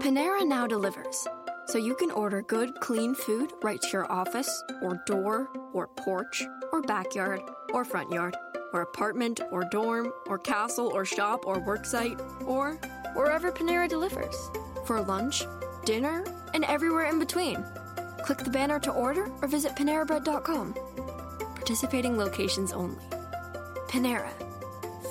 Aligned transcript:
Panera 0.00 0.46
now 0.46 0.66
delivers, 0.66 1.28
so 1.66 1.76
you 1.76 1.94
can 1.94 2.10
order 2.10 2.40
good, 2.40 2.74
clean 2.80 3.14
food 3.14 3.52
right 3.62 3.82
to 3.82 3.88
your 3.88 4.10
office, 4.10 4.62
or 4.80 4.98
door, 5.04 5.50
or 5.74 5.88
porch, 5.88 6.42
or 6.72 6.80
backyard, 6.80 7.42
or 7.74 7.84
front 7.84 8.10
yard, 8.10 8.34
or 8.72 8.80
apartment, 8.80 9.42
or 9.50 9.64
dorm, 9.70 10.10
or 10.26 10.38
castle, 10.38 10.90
or 10.94 11.04
shop, 11.04 11.44
or 11.44 11.60
worksite, 11.60 12.18
or 12.46 12.76
wherever 13.12 13.52
Panera 13.52 13.86
delivers. 13.86 14.50
For 14.86 15.02
lunch, 15.02 15.42
dinner, 15.84 16.24
and 16.54 16.64
everywhere 16.64 17.04
in 17.04 17.18
between. 17.18 17.62
Click 18.24 18.38
the 18.38 18.50
banner 18.50 18.80
to 18.80 18.90
order 18.90 19.30
or 19.42 19.48
visit 19.48 19.76
PaneraBread.com. 19.76 20.74
Participating 21.56 22.16
locations 22.16 22.72
only. 22.72 23.04
Panera. 23.86 24.32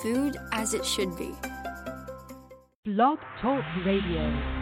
Food 0.02 0.38
as 0.52 0.74
it 0.74 0.84
should 0.84 1.16
be. 1.16 1.36
Blog 2.86 3.20
Talk 3.40 3.64
Radio. 3.86 4.59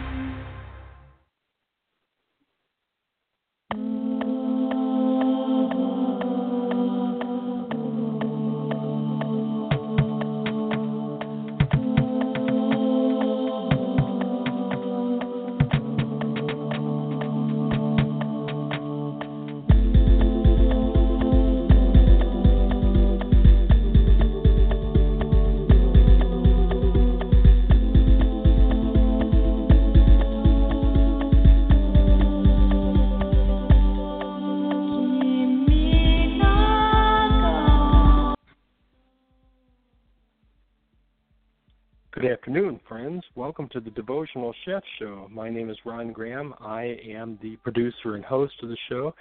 Welcome 43.36 43.68
to 43.68 43.78
the 43.78 43.90
Devotional 43.90 44.52
Chef 44.64 44.82
Show. 44.98 45.28
My 45.30 45.48
name 45.48 45.70
is 45.70 45.76
Ron 45.84 46.12
Graham. 46.12 46.52
I 46.60 46.98
am 47.08 47.38
the 47.40 47.54
producer 47.62 48.16
and 48.16 48.24
host 48.24 48.54
of 48.60 48.70
the 48.70 48.76
show. 48.88 49.14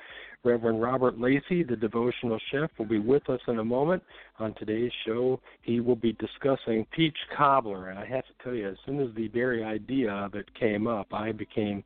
Reverend 0.44 0.82
Robert 0.82 1.20
Lacey, 1.20 1.62
the 1.62 1.76
Devotional 1.76 2.40
Chef, 2.52 2.72
will 2.80 2.88
be 2.88 2.98
with 2.98 3.30
us 3.30 3.40
in 3.48 3.60
a 3.60 3.64
moment. 3.64 4.02
On 4.40 4.56
today's 4.56 4.92
show, 5.06 5.40
he 5.62 5.80
will 5.80 5.96
be 5.96 6.14
discussing 6.14 6.88
peach 6.92 7.18
cobbler. 7.38 7.90
And 7.90 8.00
I 8.00 8.06
have 8.08 8.26
to 8.26 8.34
tell 8.44 8.56
you, 8.56 8.68
as 8.68 8.78
soon 8.84 9.00
as 9.00 9.14
the 9.16 9.28
very 9.28 9.64
idea 9.64 10.12
of 10.12 10.34
it 10.34 10.52
came 10.60 10.88
up, 10.88 11.14
I 11.14 11.32
became 11.32 11.84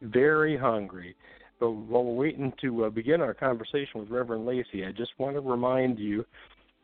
very 0.00 0.56
hungry. 0.56 1.14
But 1.60 1.70
while 1.70 2.04
we're 2.04 2.14
waiting 2.14 2.52
to 2.62 2.86
uh, 2.86 2.90
begin 2.90 3.20
our 3.20 3.34
conversation 3.34 4.00
with 4.00 4.08
Reverend 4.08 4.46
Lacey, 4.46 4.86
I 4.86 4.92
just 4.92 5.12
want 5.18 5.36
to 5.36 5.40
remind 5.42 5.98
you 5.98 6.24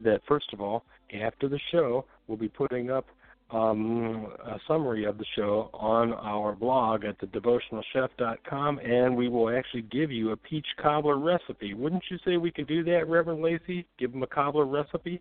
that, 0.02 0.20
first 0.28 0.52
of 0.52 0.60
all, 0.60 0.84
after 1.22 1.48
the 1.48 1.60
show, 1.70 2.04
we'll 2.26 2.36
be 2.36 2.48
putting 2.48 2.90
up 2.90 3.06
um, 3.52 4.28
a 4.44 4.58
summary 4.66 5.04
of 5.04 5.18
the 5.18 5.24
show 5.36 5.70
on 5.74 6.14
our 6.14 6.54
blog 6.54 7.04
at 7.04 7.18
thedevotionalchef.com, 7.20 8.78
and 8.78 9.16
we 9.16 9.28
will 9.28 9.54
actually 9.54 9.82
give 9.82 10.10
you 10.10 10.30
a 10.30 10.36
peach 10.36 10.66
cobbler 10.80 11.18
recipe. 11.18 11.74
Wouldn't 11.74 12.04
you 12.10 12.18
say 12.24 12.36
we 12.38 12.50
could 12.50 12.66
do 12.66 12.82
that, 12.84 13.08
Reverend 13.08 13.42
Lacey? 13.42 13.86
Give 13.98 14.10
them 14.12 14.22
a 14.22 14.26
cobbler 14.26 14.64
recipe? 14.64 15.20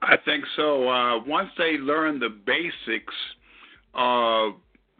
I 0.00 0.16
think 0.24 0.44
so. 0.56 0.88
Uh, 0.88 1.22
once 1.24 1.50
they 1.58 1.72
learn 1.72 2.18
the 2.18 2.28
basics, 2.28 3.14
uh, 3.94 4.50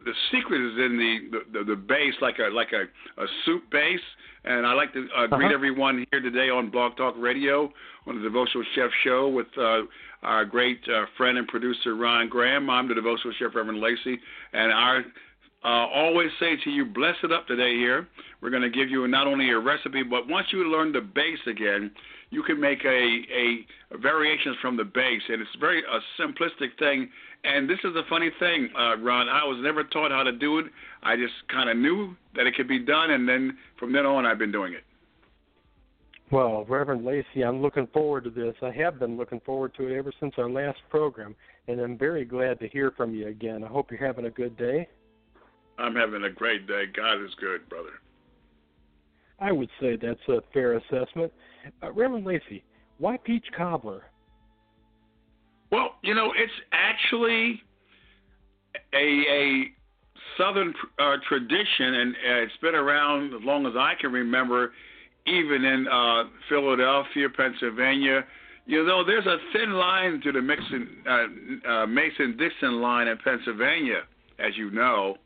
the 0.05 0.13
secret 0.31 0.61
is 0.61 0.77
in 0.77 0.97
the, 0.97 1.59
the, 1.59 1.65
the 1.65 1.75
base, 1.75 2.13
like 2.21 2.39
a 2.39 2.53
like 2.53 2.71
a, 2.73 2.83
a 3.21 3.25
soup 3.45 3.63
base. 3.71 3.99
And 4.45 4.65
I'd 4.65 4.73
like 4.73 4.93
to 4.93 5.07
uh, 5.15 5.25
uh-huh. 5.25 5.37
greet 5.37 5.51
everyone 5.51 6.05
here 6.11 6.21
today 6.21 6.49
on 6.49 6.69
Blog 6.69 6.95
Talk 6.95 7.15
Radio 7.17 7.71
on 8.07 8.15
the 8.15 8.21
Devotional 8.21 8.63
Chef 8.73 8.89
Show 9.03 9.27
with 9.27 9.47
uh, 9.57 9.81
our 10.23 10.45
great 10.45 10.79
uh, 10.87 11.05
friend 11.17 11.37
and 11.37 11.47
producer 11.47 11.95
Ron 11.95 12.29
Graham. 12.29 12.69
I'm 12.69 12.87
the 12.87 12.95
devotional 12.95 13.33
chef 13.37 13.53
Reverend 13.53 13.81
Lacey, 13.81 14.17
and 14.53 14.71
I 14.71 15.01
uh, 15.63 15.67
always 15.67 16.29
say 16.39 16.55
to 16.63 16.69
you, 16.69 16.85
bless 16.85 17.15
it 17.23 17.31
up 17.31 17.47
today. 17.47 17.75
Here, 17.75 18.07
we're 18.41 18.49
going 18.49 18.63
to 18.63 18.69
give 18.69 18.89
you 18.89 19.07
not 19.07 19.27
only 19.27 19.49
a 19.49 19.59
recipe, 19.59 20.03
but 20.03 20.27
once 20.27 20.47
you 20.51 20.71
learn 20.71 20.93
the 20.93 21.01
base 21.01 21.39
again, 21.47 21.91
you 22.29 22.43
can 22.43 22.59
make 22.59 22.83
a, 22.85 22.87
a, 22.87 23.95
a 23.95 23.97
variations 23.97 24.55
from 24.61 24.77
the 24.77 24.83
base, 24.83 25.21
and 25.27 25.41
it's 25.41 25.49
very 25.59 25.81
a 25.81 26.21
simplistic 26.21 26.77
thing. 26.77 27.09
And 27.43 27.69
this 27.69 27.79
is 27.83 27.95
a 27.95 28.03
funny 28.09 28.31
thing, 28.39 28.69
uh, 28.77 28.97
Ron. 28.97 29.29
I 29.29 29.45
was 29.45 29.59
never 29.61 29.83
taught 29.83 30.11
how 30.11 30.23
to 30.23 30.31
do 30.31 30.59
it. 30.59 30.65
I 31.03 31.15
just 31.15 31.33
kind 31.49 31.69
of 31.69 31.77
knew 31.77 32.15
that 32.35 32.45
it 32.45 32.55
could 32.55 32.67
be 32.67 32.79
done, 32.79 33.11
and 33.11 33.27
then 33.27 33.57
from 33.79 33.93
then 33.93 34.05
on, 34.05 34.25
I've 34.25 34.37
been 34.37 34.51
doing 34.51 34.73
it. 34.73 34.83
Well, 36.31 36.65
Reverend 36.65 37.05
Lacey, 37.05 37.43
I'm 37.43 37.61
looking 37.61 37.87
forward 37.87 38.25
to 38.25 38.29
this. 38.29 38.55
I 38.61 38.71
have 38.71 38.99
been 38.99 39.17
looking 39.17 39.39
forward 39.45 39.73
to 39.75 39.87
it 39.87 39.97
ever 39.97 40.13
since 40.19 40.33
our 40.37 40.49
last 40.49 40.77
program, 40.89 41.35
and 41.67 41.79
I'm 41.79 41.97
very 41.97 42.23
glad 42.23 42.59
to 42.59 42.67
hear 42.67 42.91
from 42.91 43.15
you 43.15 43.27
again. 43.29 43.63
I 43.63 43.67
hope 43.67 43.89
you're 43.89 44.05
having 44.05 44.25
a 44.25 44.29
good 44.29 44.55
day. 44.57 44.87
I'm 45.79 45.95
having 45.95 46.25
a 46.25 46.29
great 46.29 46.67
day. 46.67 46.83
God 46.95 47.23
is 47.23 47.31
good, 47.39 47.67
brother. 47.69 47.93
I 49.39 49.51
would 49.51 49.69
say 49.79 49.95
that's 49.95 50.19
a 50.27 50.41
fair 50.53 50.73
assessment. 50.73 51.31
Uh, 51.81 51.91
Reverend 51.93 52.25
Lacey, 52.25 52.63
why 52.97 53.17
peach 53.17 53.45
cobbler? 53.55 54.03
Well, 55.71 55.95
you 56.01 56.13
know, 56.13 56.33
it's 56.35 56.53
actually 56.71 57.61
a, 58.93 59.23
a 59.29 59.63
Southern 60.37 60.73
uh, 60.97 61.17
tradition, 61.27 61.93
and 61.93 62.15
uh, 62.15 62.43
it's 62.43 62.57
been 62.61 62.75
around 62.75 63.33
as 63.33 63.41
long 63.43 63.65
as 63.65 63.73
I 63.75 63.93
can 63.99 64.11
remember 64.11 64.71
even 65.27 65.63
in 65.63 65.87
uh, 65.87 66.23
Philadelphia, 66.47 67.27
Pennsylvania. 67.29 68.25
You 68.65 68.85
know, 68.85 69.03
there's 69.03 69.25
a 69.25 69.37
thin 69.53 69.73
line 69.73 70.21
to 70.21 70.31
the 70.31 70.41
Mason 70.41 70.87
uh, 71.07 71.69
uh, 71.69 71.85
Mason 71.87 72.37
Dixon 72.37 72.81
line 72.81 73.07
in 73.07 73.17
Pennsylvania, 73.17 74.01
as 74.37 74.55
you 74.57 74.71
know, 74.71 75.17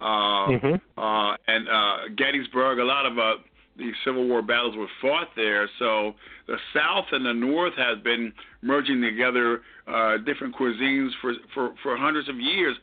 uh, 0.00 0.04
mm-hmm. 0.04 1.00
uh, 1.00 1.36
and 1.46 1.68
uh, 1.68 1.96
Gettysburg. 2.16 2.78
A 2.78 2.84
lot 2.84 3.06
of 3.06 3.18
uh, 3.18 3.34
the 3.78 3.90
Civil 4.04 4.28
War 4.28 4.42
battles 4.42 4.76
were 4.76 4.88
fought 5.00 5.28
there. 5.36 5.68
So 5.78 6.14
the 6.46 6.56
South 6.74 7.06
and 7.12 7.24
the 7.24 7.32
North 7.32 7.74
has 7.76 8.02
been 8.02 8.32
merging 8.60 9.00
together 9.00 9.62
uh, 9.86 10.18
different 10.18 10.54
cuisines 10.54 11.10
for, 11.20 11.32
for 11.54 11.74
for 11.82 11.96
hundreds 11.96 12.28
of 12.28 12.36
years. 12.38 12.76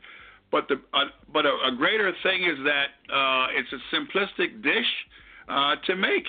But 0.52 0.68
the 0.70 0.76
uh, 0.94 1.06
but 1.32 1.46
a, 1.46 1.50
a 1.68 1.76
greater 1.78 2.12
thing 2.24 2.44
is 2.44 2.58
that 2.64 3.14
uh, 3.14 3.48
it's 3.52 3.72
a 3.74 3.96
simplistic 3.96 4.64
dish 4.64 4.92
uh, 5.50 5.76
to 5.86 5.96
make. 5.96 6.26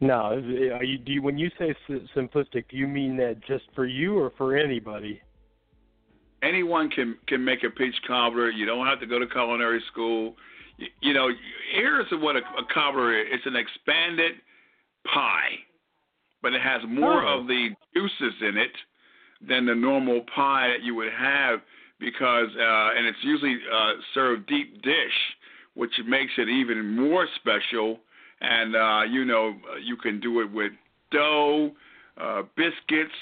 No, 0.00 0.40
are 0.74 0.84
you, 0.84 0.96
do 0.98 1.12
you, 1.12 1.22
when 1.22 1.38
you 1.38 1.50
say 1.58 1.74
simplistic, 2.16 2.68
do 2.70 2.76
you 2.76 2.86
mean 2.86 3.16
that 3.16 3.40
just 3.48 3.64
for 3.74 3.84
you 3.84 4.16
or 4.16 4.32
for 4.38 4.56
anybody? 4.56 5.20
Anyone 6.42 6.90
can 6.90 7.16
can 7.26 7.44
make 7.44 7.64
a 7.64 7.70
peach 7.70 7.94
cobbler. 8.06 8.50
You 8.50 8.66
don't 8.66 8.86
have 8.86 9.00
to 9.00 9.06
go 9.06 9.18
to 9.18 9.26
culinary 9.26 9.82
school. 9.90 10.34
You, 10.76 10.86
you 11.00 11.14
know, 11.14 11.28
here's 11.72 12.06
what 12.12 12.36
a, 12.36 12.40
a 12.40 12.64
cobbler 12.72 13.18
is. 13.18 13.26
It's 13.32 13.46
an 13.46 13.56
expanded 13.56 14.32
pie, 15.12 15.58
but 16.42 16.52
it 16.52 16.62
has 16.62 16.80
more 16.88 17.24
oh. 17.26 17.40
of 17.40 17.46
the 17.46 17.70
juices 17.94 18.34
in 18.40 18.56
it 18.56 18.72
than 19.46 19.66
the 19.66 19.74
normal 19.74 20.22
pie 20.34 20.68
that 20.68 20.84
you 20.84 20.94
would 20.96 21.12
have 21.12 21.60
because, 22.00 22.48
uh, 22.56 22.90
and 22.96 23.06
it's 23.06 23.18
usually 23.22 23.56
uh, 23.72 23.92
served 24.14 24.46
deep 24.48 24.82
dish, 24.82 25.18
which 25.74 25.92
makes 26.06 26.32
it 26.36 26.48
even 26.48 26.96
more 26.96 27.26
special 27.36 27.98
and 28.40 28.76
uh, 28.76 29.02
you 29.08 29.24
know 29.24 29.54
you 29.82 29.96
can 29.96 30.20
do 30.20 30.40
it 30.40 30.50
with 30.52 30.72
dough, 31.10 31.70
uh, 32.20 32.42
biscuits, 32.56 33.14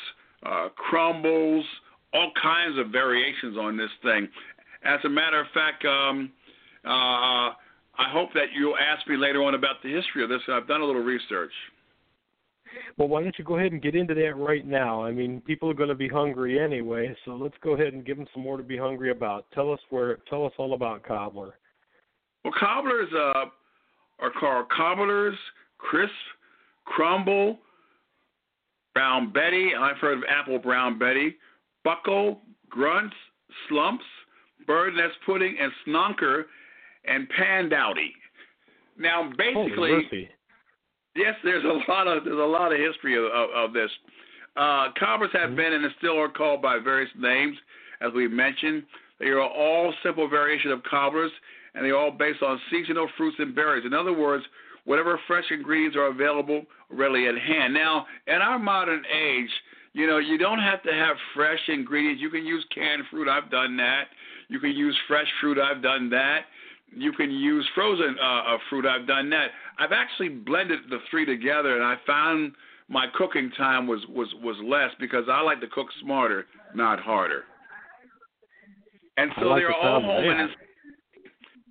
uh, 0.44 0.68
crumbles, 0.76 1.64
all 2.12 2.30
kinds 2.40 2.78
of 2.78 2.88
variations 2.90 3.56
on 3.56 3.76
this 3.76 3.90
thing. 4.02 4.28
As 4.84 5.00
a 5.04 5.08
matter 5.08 5.40
of 5.40 5.46
fact, 5.52 5.84
um, 5.84 6.30
uh, 6.84 7.52
I 7.98 8.10
hope 8.10 8.32
that 8.34 8.46
you'll 8.54 8.76
ask 8.76 9.06
me 9.08 9.16
later 9.16 9.42
on 9.42 9.54
about 9.54 9.82
the 9.82 9.92
history 9.92 10.22
of 10.22 10.28
this. 10.28 10.40
I've 10.48 10.68
done 10.68 10.80
a 10.80 10.84
little 10.84 11.02
research. 11.02 11.52
Well, 12.98 13.08
why 13.08 13.22
don't 13.22 13.34
you 13.38 13.44
go 13.44 13.56
ahead 13.56 13.72
and 13.72 13.80
get 13.80 13.94
into 13.94 14.14
that 14.14 14.36
right 14.36 14.66
now? 14.66 15.02
I 15.02 15.10
mean, 15.10 15.40
people 15.40 15.70
are 15.70 15.74
going 15.74 15.88
to 15.88 15.94
be 15.94 16.08
hungry 16.08 16.60
anyway, 16.60 17.16
so 17.24 17.32
let's 17.32 17.54
go 17.62 17.72
ahead 17.72 17.94
and 17.94 18.04
give 18.04 18.18
them 18.18 18.26
some 18.34 18.42
more 18.42 18.56
to 18.56 18.62
be 18.62 18.76
hungry 18.76 19.10
about. 19.10 19.46
Tell 19.54 19.72
us 19.72 19.80
where. 19.90 20.18
Tell 20.28 20.44
us 20.44 20.52
all 20.58 20.74
about 20.74 21.02
cobbler. 21.02 21.54
Well, 22.44 22.52
cobbler 22.58 23.02
is 23.02 23.12
a 23.12 23.44
are 24.18 24.30
called 24.30 24.66
cobblers, 24.70 25.36
crisp, 25.78 26.12
crumble, 26.84 27.58
brown 28.94 29.32
Betty. 29.32 29.72
I've 29.78 29.96
heard 29.98 30.18
of 30.18 30.24
apple 30.28 30.58
brown 30.58 30.98
Betty, 30.98 31.36
buckle, 31.86 32.40
grunts, 32.68 33.14
slumps, 33.68 34.04
bird 34.66 34.94
nest 34.94 35.14
pudding, 35.24 35.56
and 35.60 35.70
sonker, 35.86 36.42
and 37.06 37.28
pandowdy. 37.30 38.10
Now, 38.98 39.30
basically, 39.38 40.28
yes, 41.14 41.34
there's 41.44 41.64
a 41.64 41.90
lot 41.90 42.08
of 42.08 42.24
there's 42.24 42.36
a 42.36 42.42
lot 42.42 42.72
of 42.72 42.78
history 42.80 43.16
of, 43.16 43.24
of, 43.24 43.50
of 43.54 43.72
this. 43.72 43.90
Uh, 44.56 44.88
cobblers 44.98 45.30
have 45.32 45.50
mm-hmm. 45.50 45.56
been 45.56 45.72
and 45.74 45.84
still 45.98 46.18
are 46.18 46.28
called 46.28 46.60
by 46.60 46.78
various 46.82 47.10
names. 47.16 47.56
as 48.00 48.12
we 48.12 48.26
mentioned. 48.26 48.82
They 49.18 49.26
are 49.26 49.40
all 49.40 49.94
simple 50.02 50.28
variations 50.28 50.72
of 50.74 50.82
cobblers, 50.82 51.30
and 51.74 51.84
they're 51.84 51.96
all 51.96 52.10
based 52.10 52.42
on 52.42 52.60
seasonal 52.70 53.08
fruits 53.16 53.36
and 53.38 53.54
berries. 53.54 53.84
In 53.86 53.94
other 53.94 54.12
words, 54.12 54.44
whatever 54.84 55.18
fresh 55.26 55.44
ingredients 55.50 55.96
are 55.96 56.08
available 56.08 56.64
readily 56.90 57.26
at 57.26 57.38
hand. 57.38 57.72
Now, 57.72 58.06
in 58.26 58.34
our 58.34 58.58
modern 58.58 59.04
age, 59.12 59.50
you 59.96 60.06
know, 60.06 60.18
you 60.18 60.36
don't 60.36 60.58
have 60.58 60.82
to 60.82 60.92
have 60.92 61.16
fresh 61.34 61.58
ingredients. 61.68 62.20
You 62.20 62.28
can 62.28 62.44
use 62.44 62.62
canned 62.74 63.04
fruit. 63.10 63.28
I've 63.28 63.50
done 63.50 63.78
that. 63.78 64.04
You 64.48 64.60
can 64.60 64.72
use 64.72 64.94
fresh 65.08 65.26
fruit. 65.40 65.58
I've 65.58 65.82
done 65.82 66.10
that. 66.10 66.40
You 66.94 67.12
can 67.12 67.30
use 67.30 67.66
frozen 67.74 68.14
uh, 68.22 68.54
uh, 68.54 68.58
fruit. 68.68 68.84
I've 68.84 69.06
done 69.06 69.30
that. 69.30 69.46
I've 69.78 69.92
actually 69.92 70.28
blended 70.28 70.80
the 70.90 70.98
three 71.10 71.24
together, 71.24 71.76
and 71.76 71.82
I 71.82 71.96
found 72.06 72.52
my 72.88 73.06
cooking 73.16 73.50
time 73.56 73.86
was 73.86 74.00
was 74.10 74.28
was 74.42 74.56
less 74.62 74.90
because 75.00 75.24
I 75.32 75.40
like 75.40 75.62
to 75.62 75.66
cook 75.68 75.86
smarter, 76.02 76.44
not 76.74 77.00
harder. 77.00 77.44
And 79.16 79.30
so 79.40 79.46
like 79.46 79.62
they're 79.62 79.68
the 79.68 79.88
all 79.88 80.02
home 80.02 80.28
and, 80.28 80.50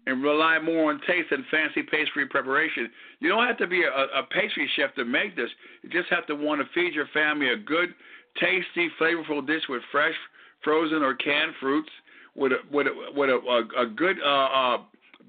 and 0.08 0.24
rely 0.24 0.58
more 0.60 0.92
on 0.92 1.00
taste 1.08 1.30
than 1.30 1.46
fancy 1.52 1.84
pastry 1.84 2.26
preparation. 2.28 2.90
You 3.20 3.30
don't 3.30 3.46
have 3.46 3.58
to 3.60 3.68
be 3.68 3.84
a, 3.84 4.20
a 4.20 4.24
pastry 4.32 4.70
chef 4.76 4.94
to 4.96 5.06
make 5.06 5.36
this. 5.36 5.50
You 5.84 5.90
just 5.90 6.10
have 6.10 6.26
to 6.28 6.36
want 6.36 6.62
to 6.62 6.68
feed 6.74 6.94
your 6.94 7.08
family 7.14 7.50
a 7.50 7.58
good, 7.58 7.94
tasty, 8.40 8.90
flavorful 9.00 9.46
dish 9.46 9.64
with 9.70 9.82
fresh, 9.92 10.16
frozen, 10.64 11.04
or 11.04 11.14
canned 11.16 11.54
fruits, 11.60 11.90
with 12.36 12.52
a, 12.52 12.58
with 12.72 12.88
a, 12.88 13.12
with 13.16 13.30
a, 13.30 13.34
a, 13.34 13.84
a 13.84 13.86
good 13.88 14.18
uh, 14.24 14.28
uh, 14.28 14.78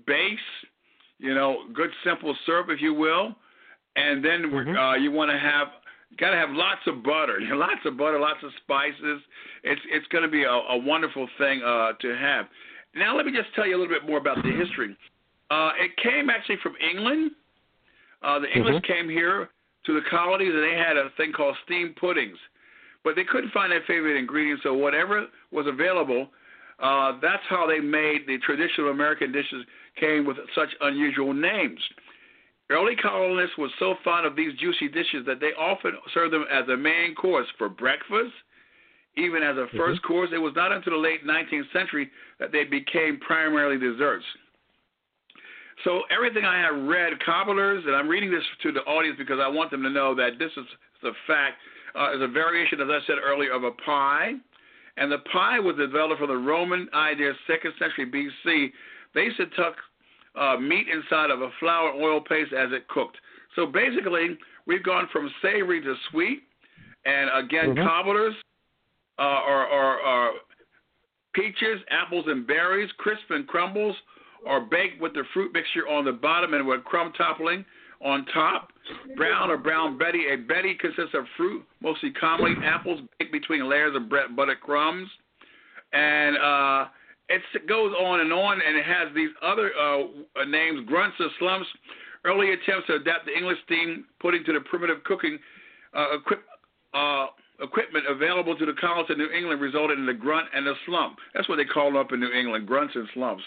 base, 0.06 0.38
you 1.18 1.34
know, 1.34 1.64
good 1.72 1.90
simple 2.04 2.36
syrup, 2.44 2.66
if 2.70 2.80
you 2.80 2.94
will, 2.94 3.34
and 3.96 4.24
then 4.24 4.42
Mhm. 4.50 4.76
uh, 4.76 4.96
you 4.96 5.10
want 5.10 5.30
to 5.30 5.38
have 5.38 5.68
you 6.10 6.16
got 6.18 6.30
to 6.30 6.36
have 6.36 6.50
lots 6.50 6.86
of 6.86 7.02
butter, 7.02 7.38
lots 7.52 7.84
of 7.84 7.96
butter, 7.96 8.18
lots 8.18 8.42
of 8.42 8.50
spices. 8.62 9.22
It's 9.62 9.80
it's 9.90 10.06
going 10.08 10.24
to 10.24 10.30
be 10.30 10.44
a, 10.44 10.50
a 10.50 10.76
wonderful 10.76 11.28
thing 11.38 11.62
uh, 11.62 11.92
to 12.00 12.16
have. 12.16 12.46
Now 12.94 13.16
let 13.16 13.26
me 13.26 13.32
just 13.32 13.54
tell 13.54 13.66
you 13.66 13.76
a 13.76 13.78
little 13.78 13.92
bit 13.92 14.06
more 14.06 14.18
about 14.18 14.42
the 14.42 14.52
history. 14.52 14.96
Uh, 15.50 15.70
it 15.78 15.96
came 15.96 16.30
actually 16.30 16.56
from 16.62 16.74
England. 16.80 17.32
Uh, 18.22 18.38
the 18.38 18.50
English 18.56 18.76
Mhm. 18.76 18.86
came 18.86 19.08
here 19.08 19.50
to 19.84 19.94
the 19.94 20.00
colonies 20.10 20.52
and 20.52 20.62
they 20.62 20.74
had 20.76 20.96
a 20.96 21.10
thing 21.16 21.32
called 21.32 21.56
steamed 21.64 21.94
puddings, 21.96 22.38
but 23.06 23.14
they 23.14 23.22
couldn't 23.22 23.52
find 23.52 23.70
their 23.70 23.84
favorite 23.86 24.18
ingredient, 24.18 24.58
so 24.64 24.74
whatever 24.74 25.26
was 25.52 25.64
available, 25.68 26.26
uh, 26.82 27.12
that's 27.22 27.44
how 27.48 27.64
they 27.64 27.78
made 27.78 28.26
the 28.26 28.36
traditional 28.44 28.90
American 28.90 29.30
dishes. 29.30 29.64
Came 30.00 30.26
with 30.26 30.36
such 30.56 30.70
unusual 30.80 31.32
names. 31.32 31.78
Early 32.68 32.96
colonists 32.96 33.56
were 33.56 33.68
so 33.78 33.94
fond 34.02 34.26
of 34.26 34.34
these 34.34 34.58
juicy 34.58 34.88
dishes 34.88 35.24
that 35.24 35.38
they 35.38 35.52
often 35.56 35.92
served 36.12 36.34
them 36.34 36.46
as 36.50 36.68
a 36.68 36.76
main 36.76 37.14
course 37.14 37.46
for 37.56 37.68
breakfast, 37.68 38.34
even 39.16 39.40
as 39.40 39.56
a 39.56 39.68
1st 39.76 40.02
course. 40.02 40.30
It 40.34 40.38
was 40.38 40.54
not 40.56 40.72
until 40.72 40.94
the 40.94 40.98
late 40.98 41.24
19th 41.24 41.72
century 41.72 42.10
that 42.40 42.50
they 42.50 42.64
became 42.64 43.20
primarily 43.20 43.78
desserts. 43.78 44.24
So 45.84 46.02
everything 46.10 46.44
I 46.44 46.58
have 46.58 46.88
read, 46.88 47.12
cobblers, 47.24 47.84
and 47.86 47.94
I'm 47.94 48.08
reading 48.08 48.32
this 48.32 48.42
to 48.64 48.72
the 48.72 48.80
audience 48.80 49.16
because 49.16 49.38
I 49.40 49.46
want 49.46 49.70
them 49.70 49.84
to 49.84 49.90
know 49.90 50.12
that 50.16 50.40
this 50.40 50.50
is 50.56 50.66
the 51.04 51.12
fact, 51.28 51.54
uh, 51.96 52.14
is 52.14 52.22
a 52.22 52.28
variation, 52.28 52.80
as 52.80 52.88
I 52.90 52.98
said 53.06 53.16
earlier, 53.22 53.52
of 53.52 53.64
a 53.64 53.72
pie. 53.72 54.32
And 54.98 55.12
the 55.12 55.18
pie 55.32 55.58
was 55.58 55.76
developed 55.76 56.20
from 56.20 56.28
the 56.28 56.36
Roman 56.36 56.88
idea, 56.94 57.32
second 57.46 57.72
century 57.78 58.06
BC. 58.06 58.72
They 59.14 59.22
used 59.22 59.36
to 59.38 59.46
tuck 59.56 59.76
uh, 60.34 60.56
meat 60.56 60.86
inside 60.88 61.30
of 61.30 61.42
a 61.42 61.50
flour 61.60 61.92
oil 61.92 62.20
paste 62.20 62.52
as 62.52 62.72
it 62.72 62.86
cooked. 62.88 63.16
So 63.54 63.66
basically, 63.66 64.36
we've 64.66 64.82
gone 64.82 65.08
from 65.12 65.30
savory 65.42 65.80
to 65.82 65.94
sweet. 66.10 66.42
And 67.04 67.30
again, 67.34 67.74
Mhm. 67.74 67.84
cobblers 67.84 68.34
uh, 69.18 69.22
are, 69.22 69.66
are, 69.66 70.00
are 70.00 70.32
peaches, 71.32 71.80
apples, 71.90 72.26
and 72.26 72.46
berries, 72.46 72.90
crisp 72.98 73.30
and 73.30 73.46
crumbles, 73.46 73.96
are 74.46 74.60
baked 74.60 75.00
with 75.00 75.14
the 75.14 75.24
fruit 75.32 75.52
mixture 75.52 75.88
on 75.88 76.04
the 76.04 76.12
bottom 76.12 76.54
and 76.54 76.66
with 76.66 76.84
crumb 76.84 77.12
toppling 77.12 77.64
on 78.04 78.26
top. 78.26 78.70
Brown 79.16 79.50
or 79.50 79.56
brown 79.56 79.98
Betty. 79.98 80.26
A 80.32 80.36
Betty 80.36 80.74
consists 80.74 81.14
of 81.14 81.24
fruit, 81.36 81.64
mostly 81.80 82.12
commonly 82.12 82.54
apples, 82.64 83.00
baked 83.18 83.32
between 83.32 83.68
layers 83.68 83.96
of 83.96 84.08
bread, 84.08 84.36
buttered 84.36 84.60
crumbs. 84.60 85.08
And 85.92 86.36
uh, 86.36 86.86
it 87.28 87.68
goes 87.68 87.92
on 87.98 88.20
and 88.20 88.32
on, 88.32 88.60
and 88.66 88.76
it 88.76 88.84
has 88.84 89.14
these 89.14 89.30
other 89.42 89.72
uh, 89.80 90.44
names, 90.46 90.86
grunts 90.86 91.16
or 91.20 91.28
slumps. 91.38 91.68
Early 92.24 92.52
attempts 92.52 92.86
to 92.88 92.94
adapt 92.94 93.26
the 93.26 93.36
English 93.36 93.58
steam 93.64 94.04
pudding 94.20 94.44
to 94.44 94.52
the 94.52 94.60
primitive 94.60 95.02
cooking 95.04 95.38
uh, 95.96 96.18
equip, 96.18 96.42
uh, 96.92 97.26
equipment 97.60 98.04
available 98.08 98.56
to 98.56 98.66
the 98.66 98.72
colonists 98.80 99.12
in 99.12 99.18
New 99.18 99.30
England 99.30 99.60
resulted 99.60 99.98
in 99.98 100.06
the 100.06 100.14
grunt 100.14 100.48
and 100.54 100.66
the 100.66 100.74
slump. 100.86 101.18
That's 101.34 101.48
what 101.48 101.56
they 101.56 101.64
call 101.64 101.96
up 101.96 102.12
in 102.12 102.20
New 102.20 102.32
England, 102.32 102.66
grunts 102.66 102.94
and 102.94 103.08
slumps. 103.14 103.42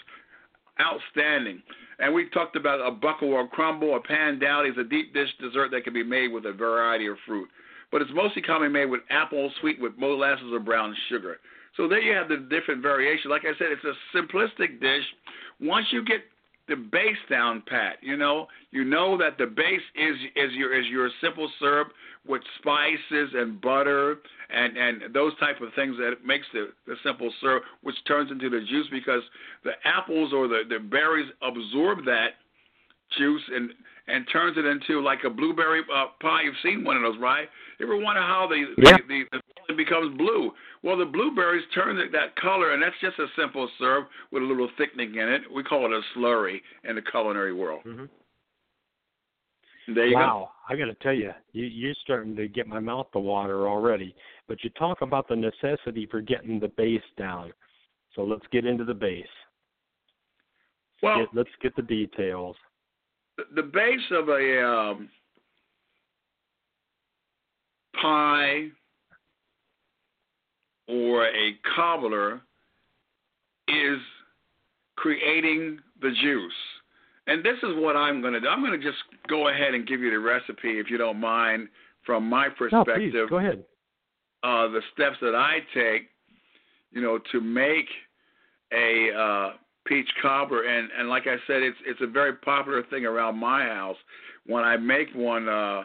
Outstanding. 0.80 1.62
And 1.98 2.14
we 2.14 2.30
talked 2.30 2.56
about 2.56 2.80
a 2.80 2.90
buckle 2.90 3.28
or 3.28 3.42
a 3.42 3.48
crumble, 3.48 3.94
a 3.94 4.00
pan 4.00 4.38
dowdy 4.38 4.70
is 4.70 4.78
a 4.78 4.84
deep 4.84 5.12
dish 5.12 5.28
dessert 5.38 5.70
that 5.72 5.84
can 5.84 5.92
be 5.92 6.02
made 6.02 6.28
with 6.28 6.46
a 6.46 6.52
variety 6.52 7.06
of 7.06 7.16
fruit. 7.26 7.48
But 7.92 8.00
it's 8.00 8.10
mostly 8.14 8.40
commonly 8.40 8.72
made 8.72 8.86
with 8.86 9.02
apples, 9.10 9.52
sweet 9.60 9.80
with 9.80 9.98
molasses 9.98 10.52
or 10.52 10.60
brown 10.60 10.96
sugar. 11.08 11.36
So 11.76 11.88
there 11.88 12.00
you 12.00 12.14
have 12.14 12.28
the 12.28 12.48
different 12.48 12.82
variations. 12.82 13.30
Like 13.30 13.42
I 13.44 13.56
said, 13.58 13.68
it's 13.70 13.84
a 13.84 14.16
simplistic 14.16 14.80
dish. 14.80 15.04
Once 15.60 15.86
you 15.90 16.04
get 16.04 16.20
the 16.70 16.76
base 16.76 17.18
down 17.28 17.62
pat, 17.66 17.96
you 18.00 18.16
know, 18.16 18.46
you 18.70 18.84
know 18.84 19.18
that 19.18 19.36
the 19.36 19.46
base 19.46 19.82
is 19.94 20.16
is 20.36 20.52
your 20.54 20.78
is 20.78 20.86
your 20.86 21.10
simple 21.20 21.50
syrup 21.58 21.88
with 22.26 22.40
spices 22.58 23.30
and 23.34 23.60
butter 23.60 24.18
and 24.48 24.76
and 24.76 25.12
those 25.12 25.36
type 25.38 25.60
of 25.60 25.68
things 25.74 25.96
that 25.98 26.24
makes 26.24 26.46
the, 26.52 26.68
the 26.86 26.94
simple 27.04 27.30
syrup, 27.40 27.64
which 27.82 27.96
turns 28.06 28.30
into 28.30 28.48
the 28.48 28.60
juice 28.70 28.86
because 28.90 29.22
the 29.64 29.72
apples 29.84 30.32
or 30.32 30.48
the 30.48 30.62
the 30.68 30.78
berries 30.78 31.30
absorb 31.42 32.04
that 32.04 32.38
juice 33.18 33.42
and 33.54 33.70
and 34.06 34.26
turns 34.32 34.56
it 34.56 34.64
into 34.64 35.02
like 35.02 35.24
a 35.24 35.30
blueberry 35.30 35.82
uh, 35.94 36.06
pie. 36.20 36.42
You've 36.42 36.54
seen 36.62 36.84
one 36.84 36.96
of 36.96 37.02
those, 37.02 37.20
right? 37.20 37.48
You 37.78 37.86
ever 37.86 37.96
wonder 37.96 38.22
how 38.22 38.48
the 38.48 38.64
Yeah. 38.78 38.96
the, 39.08 39.24
the, 39.32 39.40
the 39.70 39.76
becomes 39.76 40.16
blue? 40.16 40.52
Well, 40.82 40.96
the 40.96 41.04
blueberries 41.04 41.64
turn 41.74 41.96
that 41.96 42.36
color, 42.36 42.72
and 42.72 42.82
that's 42.82 42.94
just 43.00 43.18
a 43.18 43.26
simple 43.36 43.68
syrup 43.78 44.08
with 44.32 44.42
a 44.42 44.46
little 44.46 44.68
thickening 44.76 45.14
in 45.14 45.28
it. 45.28 45.42
We 45.52 45.62
call 45.62 45.86
it 45.86 45.92
a 45.92 46.00
slurry 46.18 46.60
in 46.84 46.96
the 46.96 47.02
culinary 47.02 47.52
world. 47.52 47.82
Mhm. 47.84 48.08
There 49.88 50.06
you 50.06 50.14
go. 50.14 50.20
Wow, 50.20 50.52
I 50.68 50.76
got 50.76 50.84
to 50.86 50.94
tell 50.94 51.14
you, 51.14 51.32
you, 51.52 51.64
you're 51.66 51.94
starting 52.02 52.36
to 52.36 52.46
get 52.46 52.66
my 52.68 52.78
mouth 52.78 53.10
to 53.12 53.18
water 53.18 53.66
already. 53.68 54.14
But 54.46 54.62
you 54.62 54.70
talk 54.70 55.02
about 55.02 55.26
the 55.28 55.36
necessity 55.36 56.06
for 56.06 56.20
getting 56.20 56.60
the 56.60 56.68
base 56.68 57.02
down. 57.16 57.52
So 58.14 58.22
let's 58.24 58.46
get 58.52 58.64
into 58.66 58.84
the 58.84 58.94
base. 58.94 59.26
Well, 61.02 61.20
Get, 61.20 61.28
let's 61.34 61.50
get 61.62 61.74
the 61.76 61.82
details. 61.82 62.56
the- 63.36 63.46
the 63.54 63.62
base 63.62 64.10
of 64.10 64.28
a 64.28 64.66
um, 64.68 65.10
pie 67.94 68.70
or 70.90 71.26
a 71.26 71.54
cobbler 71.76 72.40
is 73.68 73.98
creating 74.96 75.78
the 76.02 76.10
juice. 76.22 76.52
And 77.26 77.44
this 77.44 77.56
is 77.62 77.70
what 77.76 77.96
I'm 77.96 78.20
going 78.20 78.32
to 78.32 78.40
do. 78.40 78.48
I'm 78.48 78.60
going 78.60 78.78
to 78.78 78.84
just 78.84 78.98
go 79.28 79.48
ahead 79.48 79.74
and 79.74 79.86
give 79.86 80.00
you 80.00 80.10
the 80.10 80.18
recipe, 80.18 80.78
if 80.80 80.90
you 80.90 80.98
don't 80.98 81.20
mind, 81.20 81.68
from 82.04 82.28
my 82.28 82.48
No, 82.48 82.52
perspective 82.58 82.94
please 82.96 83.30
go 83.30 83.38
ahead. 83.38 83.62
uh, 84.42 84.68
the 84.68 84.80
steps 84.92 85.16
that 85.20 85.34
I 85.34 85.58
take, 85.74 86.08
you 86.92 87.00
know, 87.00 87.18
to 87.30 87.40
make 87.40 87.86
a 88.72 89.10
uh, 89.16 89.56
peach 89.84 90.08
cobbler, 90.20 90.64
and 90.64 90.88
and 90.98 91.08
like 91.08 91.24
I 91.26 91.36
said, 91.46 91.62
it's 91.62 91.76
it's 91.86 92.00
a 92.02 92.06
very 92.06 92.32
popular 92.34 92.82
thing 92.84 93.04
around 93.06 93.38
my 93.38 93.64
house. 93.64 93.96
When 94.46 94.64
I 94.64 94.76
make 94.76 95.08
one, 95.14 95.48
uh, 95.48 95.82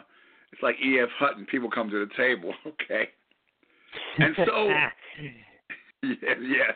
it's 0.52 0.62
like 0.62 0.76
E.F. 0.84 1.08
Hutton. 1.18 1.46
People 1.46 1.70
come 1.70 1.90
to 1.90 2.04
the 2.06 2.12
table, 2.16 2.54
okay? 2.66 3.10
And 4.18 4.34
so, 4.46 4.68
yes. 6.02 6.74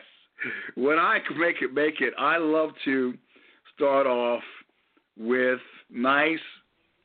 When 0.75 0.97
I 0.97 1.19
make 1.37 1.57
it, 1.61 1.73
make 1.73 2.01
it, 2.01 2.13
I 2.17 2.37
love 2.37 2.71
to 2.85 3.13
start 3.75 4.07
off 4.07 4.41
with 5.17 5.59
nice, 5.91 6.39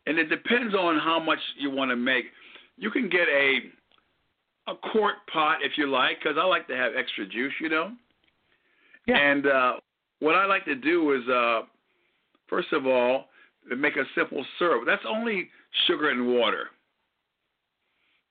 and 0.06 0.18
it 0.18 0.28
depends 0.28 0.74
on 0.74 0.98
how 0.98 1.20
much 1.20 1.38
you 1.58 1.70
want 1.70 1.90
to 1.90 1.96
make. 1.96 2.26
You 2.78 2.90
can 2.90 3.08
get 3.08 3.28
a 3.28 3.58
a 4.68 4.74
quart 4.74 5.14
pot 5.32 5.58
if 5.62 5.72
you 5.76 5.88
like, 5.88 6.18
because 6.18 6.36
I 6.40 6.44
like 6.44 6.66
to 6.68 6.76
have 6.76 6.92
extra 6.98 7.26
juice, 7.26 7.52
you 7.60 7.68
know. 7.68 7.92
Yeah. 9.06 9.16
And 9.16 9.46
uh, 9.46 9.72
what 10.18 10.34
I 10.34 10.44
like 10.46 10.64
to 10.64 10.74
do 10.74 11.12
is, 11.12 11.28
uh, 11.28 11.60
first 12.48 12.72
of 12.72 12.86
all, 12.86 13.26
make 13.76 13.96
a 13.96 14.04
simple 14.16 14.44
syrup. 14.58 14.82
That's 14.86 15.04
only 15.08 15.48
sugar 15.86 16.10
and 16.10 16.34
water. 16.34 16.68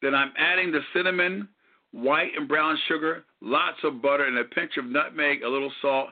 Then 0.02 0.14
I'm 0.14 0.34
adding 0.38 0.72
the 0.72 0.82
cinnamon, 0.94 1.48
white 1.96 2.32
and 2.38 2.48
brown 2.48 2.78
sugar, 2.88 3.24
lots 3.42 3.78
of 3.84 4.02
butter, 4.02 4.26
and 4.26 4.38
a 4.38 4.44
pinch 4.44 4.74
of 4.78 4.86
nutmeg, 4.86 5.44
a 5.44 5.48
little 5.48 5.72
salt, 5.82 6.10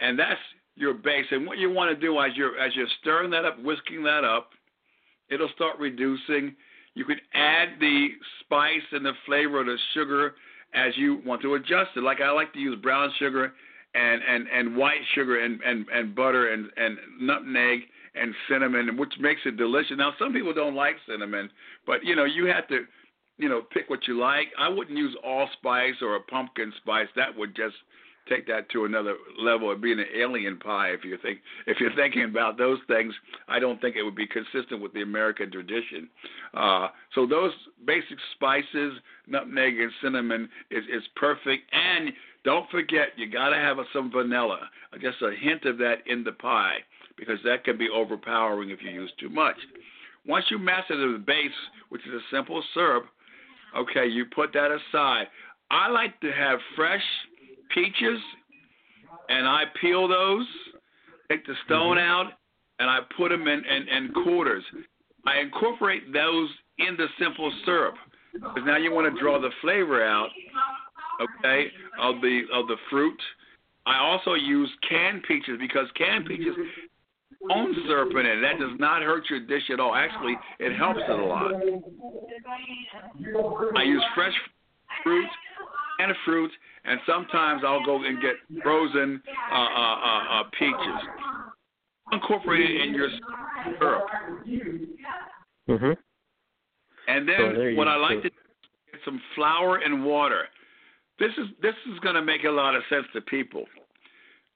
and 0.00 0.18
that's 0.18 0.40
your 0.76 0.94
base. 0.94 1.26
And 1.30 1.46
what 1.46 1.58
you 1.58 1.70
want 1.70 1.94
to 1.94 2.06
do 2.06 2.20
as 2.20 2.30
you're 2.36 2.58
as 2.58 2.74
you're 2.76 2.86
stirring 3.00 3.30
that 3.30 3.44
up, 3.44 3.60
whisking 3.62 4.04
that 4.04 4.24
up, 4.24 4.50
it'll 5.30 5.50
start 5.54 5.78
reducing. 5.78 6.54
You 6.94 7.04
can 7.04 7.18
add 7.34 7.70
the 7.80 8.08
spice 8.40 8.82
and 8.92 9.04
the 9.04 9.12
flavor 9.26 9.60
of 9.60 9.66
the 9.66 9.76
sugar 9.94 10.34
as 10.74 10.92
you 10.96 11.20
want 11.26 11.42
to 11.42 11.54
adjust 11.54 11.90
it. 11.96 12.02
Like 12.04 12.20
I 12.20 12.30
like 12.30 12.52
to 12.52 12.60
use 12.60 12.80
brown 12.80 13.10
sugar 13.18 13.52
and 13.94 14.22
and 14.22 14.46
and 14.48 14.76
white 14.76 15.02
sugar 15.14 15.44
and 15.44 15.60
and 15.62 15.86
and 15.92 16.14
butter 16.14 16.52
and 16.52 16.70
and 16.76 16.98
nutmeg 17.20 17.80
and 18.14 18.32
cinnamon, 18.48 18.96
which 18.96 19.12
makes 19.18 19.40
it 19.44 19.56
delicious. 19.56 19.96
Now 19.96 20.12
some 20.20 20.32
people 20.32 20.54
don't 20.54 20.76
like 20.76 20.94
cinnamon, 21.08 21.50
but 21.84 22.04
you 22.04 22.14
know 22.14 22.24
you 22.24 22.46
have 22.46 22.68
to 22.68 22.84
you 23.38 23.48
know 23.48 23.62
pick 23.72 23.90
what 23.90 24.06
you 24.06 24.18
like. 24.18 24.48
I 24.58 24.68
wouldn't 24.68 24.96
use 24.96 25.16
allspice 25.24 25.96
or 26.02 26.16
a 26.16 26.20
pumpkin 26.20 26.72
spice. 26.82 27.08
That 27.16 27.36
would 27.36 27.54
just 27.54 27.74
take 28.28 28.46
that 28.46 28.68
to 28.70 28.84
another 28.84 29.16
level 29.38 29.70
of 29.70 29.80
being 29.80 29.98
an 29.98 30.06
alien 30.16 30.58
pie 30.58 30.88
if 30.88 31.04
you 31.04 31.18
think 31.22 31.40
if 31.66 31.78
you're 31.80 31.94
thinking 31.94 32.24
about 32.24 32.56
those 32.56 32.78
things 32.88 33.12
i 33.48 33.58
don't 33.58 33.80
think 33.80 33.96
it 33.96 34.02
would 34.02 34.16
be 34.16 34.26
consistent 34.26 34.80
with 34.80 34.92
the 34.94 35.02
american 35.02 35.50
tradition 35.50 36.08
uh 36.54 36.88
so 37.14 37.26
those 37.26 37.52
basic 37.86 38.18
spices 38.34 38.94
nutmeg 39.26 39.78
and 39.78 39.92
cinnamon 40.02 40.48
is 40.70 40.84
is 40.92 41.02
perfect 41.16 41.70
and 41.72 42.12
don't 42.44 42.68
forget 42.70 43.08
you 43.16 43.30
got 43.30 43.50
to 43.50 43.56
have 43.56 43.76
some 43.92 44.10
vanilla 44.10 44.60
just 45.00 45.20
a 45.22 45.34
hint 45.40 45.64
of 45.64 45.78
that 45.78 45.96
in 46.06 46.24
the 46.24 46.32
pie 46.32 46.78
because 47.16 47.38
that 47.44 47.64
can 47.64 47.76
be 47.76 47.88
overpowering 47.94 48.70
if 48.70 48.80
you 48.82 48.90
use 48.90 49.12
too 49.20 49.28
much 49.28 49.56
once 50.26 50.46
you 50.50 50.58
master 50.58 50.96
the 50.96 51.18
base 51.18 51.50
which 51.90 52.02
is 52.06 52.14
a 52.14 52.34
simple 52.34 52.62
syrup 52.72 53.06
okay 53.76 54.06
you 54.06 54.24
put 54.34 54.52
that 54.52 54.70
aside 54.70 55.26
i 55.70 55.88
like 55.88 56.18
to 56.20 56.30
have 56.32 56.58
fresh 56.76 57.02
peaches, 57.74 58.20
and 59.28 59.46
I 59.46 59.64
peel 59.80 60.08
those, 60.08 60.46
take 61.30 61.44
the 61.46 61.54
stone 61.66 61.96
mm-hmm. 61.96 62.10
out, 62.10 62.32
and 62.78 62.88
I 62.88 63.00
put 63.16 63.30
them 63.30 63.46
in, 63.46 63.62
in, 63.64 63.88
in 63.88 64.12
quarters. 64.24 64.64
I 65.26 65.38
incorporate 65.40 66.12
those 66.12 66.48
in 66.78 66.96
the 66.96 67.06
simple 67.18 67.52
syrup 67.64 67.94
because 68.32 68.62
now 68.66 68.76
you 68.76 68.92
want 68.92 69.12
to 69.12 69.20
draw 69.20 69.40
the 69.40 69.50
flavor 69.60 70.04
out, 70.04 70.28
okay, 71.20 71.66
of 72.00 72.20
the 72.20 72.42
of 72.52 72.66
the 72.66 72.76
fruit. 72.90 73.18
I 73.86 73.98
also 73.98 74.34
use 74.34 74.70
canned 74.88 75.22
peaches 75.28 75.56
because 75.60 75.86
canned 75.96 76.26
peaches 76.26 76.54
own 77.50 77.74
syrup 77.86 78.10
in 78.12 78.26
it. 78.26 78.40
That 78.40 78.58
does 78.58 78.78
not 78.78 79.02
hurt 79.02 79.24
your 79.30 79.40
dish 79.40 79.70
at 79.72 79.80
all. 79.80 79.94
Actually, 79.94 80.36
it 80.58 80.76
helps 80.76 81.00
it 81.06 81.18
a 81.18 81.24
lot. 81.24 81.52
I 83.76 83.82
use 83.82 84.02
fresh 84.14 84.34
fruit 85.02 85.28
and 85.98 86.14
fruit 86.24 86.50
and 86.84 87.00
sometimes 87.06 87.62
I'll 87.66 87.84
go 87.84 88.02
and 88.04 88.20
get 88.20 88.34
frozen 88.62 89.22
uh, 89.50 89.54
uh, 89.54 89.58
uh, 89.58 90.40
uh, 90.40 90.42
peaches. 90.58 91.08
Incorporate 92.12 92.70
it 92.70 92.80
in 92.82 92.94
your 92.94 93.08
syrup. 93.78 94.06
Mhm. 95.68 95.96
And 97.08 97.28
then 97.28 97.54
so 97.54 97.74
what 97.74 97.88
I 97.88 97.96
like 97.96 98.22
to 98.22 98.30
do 98.30 98.36
is 98.36 98.70
get 98.92 99.04
some 99.04 99.20
flour 99.34 99.78
and 99.78 100.04
water. 100.04 100.48
This 101.18 101.32
is 101.38 101.48
this 101.60 101.74
is 101.86 101.98
going 102.00 102.14
to 102.14 102.22
make 102.22 102.44
a 102.44 102.50
lot 102.50 102.74
of 102.74 102.82
sense 102.88 103.06
to 103.14 103.20
people. 103.22 103.66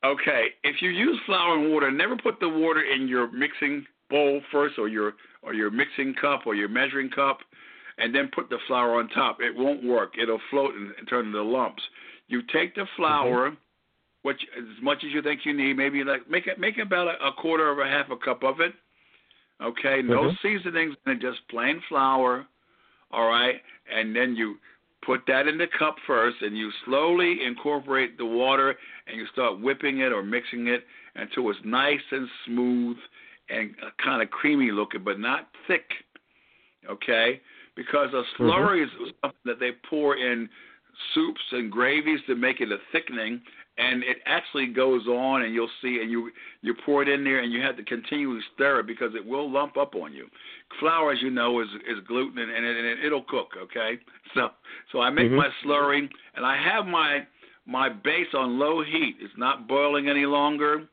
Okay, 0.05 0.49
if 0.63 0.81
you 0.81 0.91
use 0.91 1.19
flour 1.27 1.59
and 1.59 1.73
water, 1.73 1.91
never 1.91 2.17
put 2.17 2.39
the 2.39 2.49
water 2.49 2.83
in 2.83 3.09
your 3.09 3.31
mixing 3.33 3.85
bowl 4.09 4.41
first, 4.53 4.79
or 4.79 4.89
your 4.89 5.15
or 5.43 5.55
your 5.55 5.71
mixing 5.71 6.15
cup, 6.21 6.43
or 6.47 6.55
your 6.55 6.69
measuring 6.69 7.11
cup, 7.11 7.39
and 7.99 8.15
then 8.15 8.31
put 8.35 8.49
the 8.49 8.59
flour 8.67 8.99
on 8.99 9.09
top. 9.09 9.39
It 9.41 9.57
won't 9.57 9.83
work. 9.85 10.15
It'll 10.21 10.41
float 10.51 10.75
and, 10.75 10.93
and 10.99 11.09
turn 11.09 11.27
into 11.27 11.43
lumps. 11.43 11.83
You 12.29 12.43
take 12.53 12.75
the 12.75 12.87
flour, 12.97 13.51
mm-hmm. 13.51 13.57
which 14.23 14.41
as 14.57 14.83
much 14.83 14.99
as 15.05 15.13
you 15.13 15.21
think 15.21 15.41
you 15.45 15.53
need, 15.53 15.77
maybe 15.77 16.05
like 16.05 16.31
make 16.31 16.47
it 16.47 16.61
make 16.61 16.79
about 16.79 17.09
a, 17.09 17.27
a 17.27 17.33
quarter 17.33 17.71
of 17.71 17.79
a 17.79 17.85
half 17.85 18.11
a 18.11 18.17
cup 18.17 18.45
of 18.45 18.61
it. 18.61 18.73
Okay, 19.61 20.01
no 20.05 20.23
mm-hmm. 20.23 20.47
seasonings 20.47 20.95
and 21.07 21.21
just 21.21 21.39
plain 21.51 21.83
flour. 21.89 22.47
All 23.11 23.27
right, 23.29 23.57
and 23.93 24.15
then 24.15 24.37
you 24.37 24.57
put 25.05 25.21
that 25.27 25.47
in 25.47 25.59
the 25.59 25.67
cup 25.79 25.97
first, 26.07 26.37
and 26.43 26.57
you 26.57 26.71
slowly 26.85 27.39
incorporate 27.45 28.19
the 28.19 28.27
water, 28.27 28.77
and 29.07 29.17
you 29.17 29.27
start 29.33 29.61
whipping 29.61 29.99
it 29.99 30.13
or 30.13 30.23
mixing 30.23 30.69
it 30.69 30.85
until 31.15 31.51
it's 31.51 31.59
nice 31.65 32.01
and 32.11 32.29
smooth 32.47 32.97
and 33.51 33.75
kind 34.03 34.23
of 34.23 34.31
creamy 34.31 34.71
looking, 34.71 35.05
but 35.05 35.19
not 35.19 35.49
thick. 35.67 35.91
Okay, 36.89 37.41
because 37.77 38.09
a 38.13 38.23
slurry 38.41 38.85
mm-hmm. 38.85 39.05
is 39.05 39.13
something 39.21 39.39
that 39.45 39.61
they 39.61 39.71
pour 39.89 40.17
in 40.17 40.49
soups 41.15 41.41
and 41.53 41.71
gravies 41.71 42.21
to 42.27 42.35
make 42.35 42.61
it 42.61 42.73
a 42.73 42.79
thickening 42.93 43.41
and 43.79 44.03
it 44.03 44.19
actually 44.27 44.67
goes 44.67 45.07
on 45.07 45.43
and 45.43 45.55
you'll 45.55 45.71
see 45.81 46.01
and 46.03 46.11
you 46.11 46.31
you 46.63 46.75
pour 46.85 47.03
it 47.03 47.09
in 47.09 47.25
there 47.25 47.41
and 47.41 47.53
you 47.53 47.63
have 47.63 47.77
to 47.77 47.85
continually 47.85 48.41
stir 48.55 48.81
it 48.81 48.87
because 48.87 49.13
it 49.15 49.25
will 49.25 49.51
lump 49.51 49.77
up 49.77 49.95
on 49.95 50.13
you 50.13 50.27
flour 50.81 51.13
as 51.13 51.23
you 51.23 51.31
know 51.31 51.61
is 51.61 51.69
is 51.89 51.99
gluten 52.07 52.39
and, 52.39 52.51
and, 52.51 52.67
it, 52.67 53.05
it'll 53.05 53.25
cook 53.25 53.49
okay 53.57 53.99
so 54.35 54.49
so 54.93 55.01
i 55.01 55.09
make 55.11 55.27
mm-hmm. 55.27 55.37
my 55.37 55.49
slurry 55.65 56.09
and 56.35 56.45
i 56.45 56.57
have 56.57 56.87
my 56.87 57.21
my 57.67 57.89
base 57.89 58.29
on 58.35 58.59
low 58.59 58.83
heat 58.83 59.17
it's 59.21 59.35
not 59.37 59.69
boiling 59.69 60.09
any 60.09 60.27
longer 60.27 60.85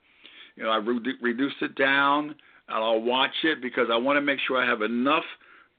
you 0.56 0.63
know 0.63 0.70
i 0.70 0.77
re- 0.77 1.15
reduce 1.22 1.54
it 1.62 1.75
down 1.75 2.30
and 2.70 2.84
i'll 2.84 3.01
watch 3.01 3.36
it 3.44 3.62
because 3.62 3.88
i 3.92 3.98
want 3.98 4.15
to 4.18 4.22
make 4.22 4.39
sure 4.48 4.58
i 4.58 4.65
have 4.65 4.82
enough 4.82 5.24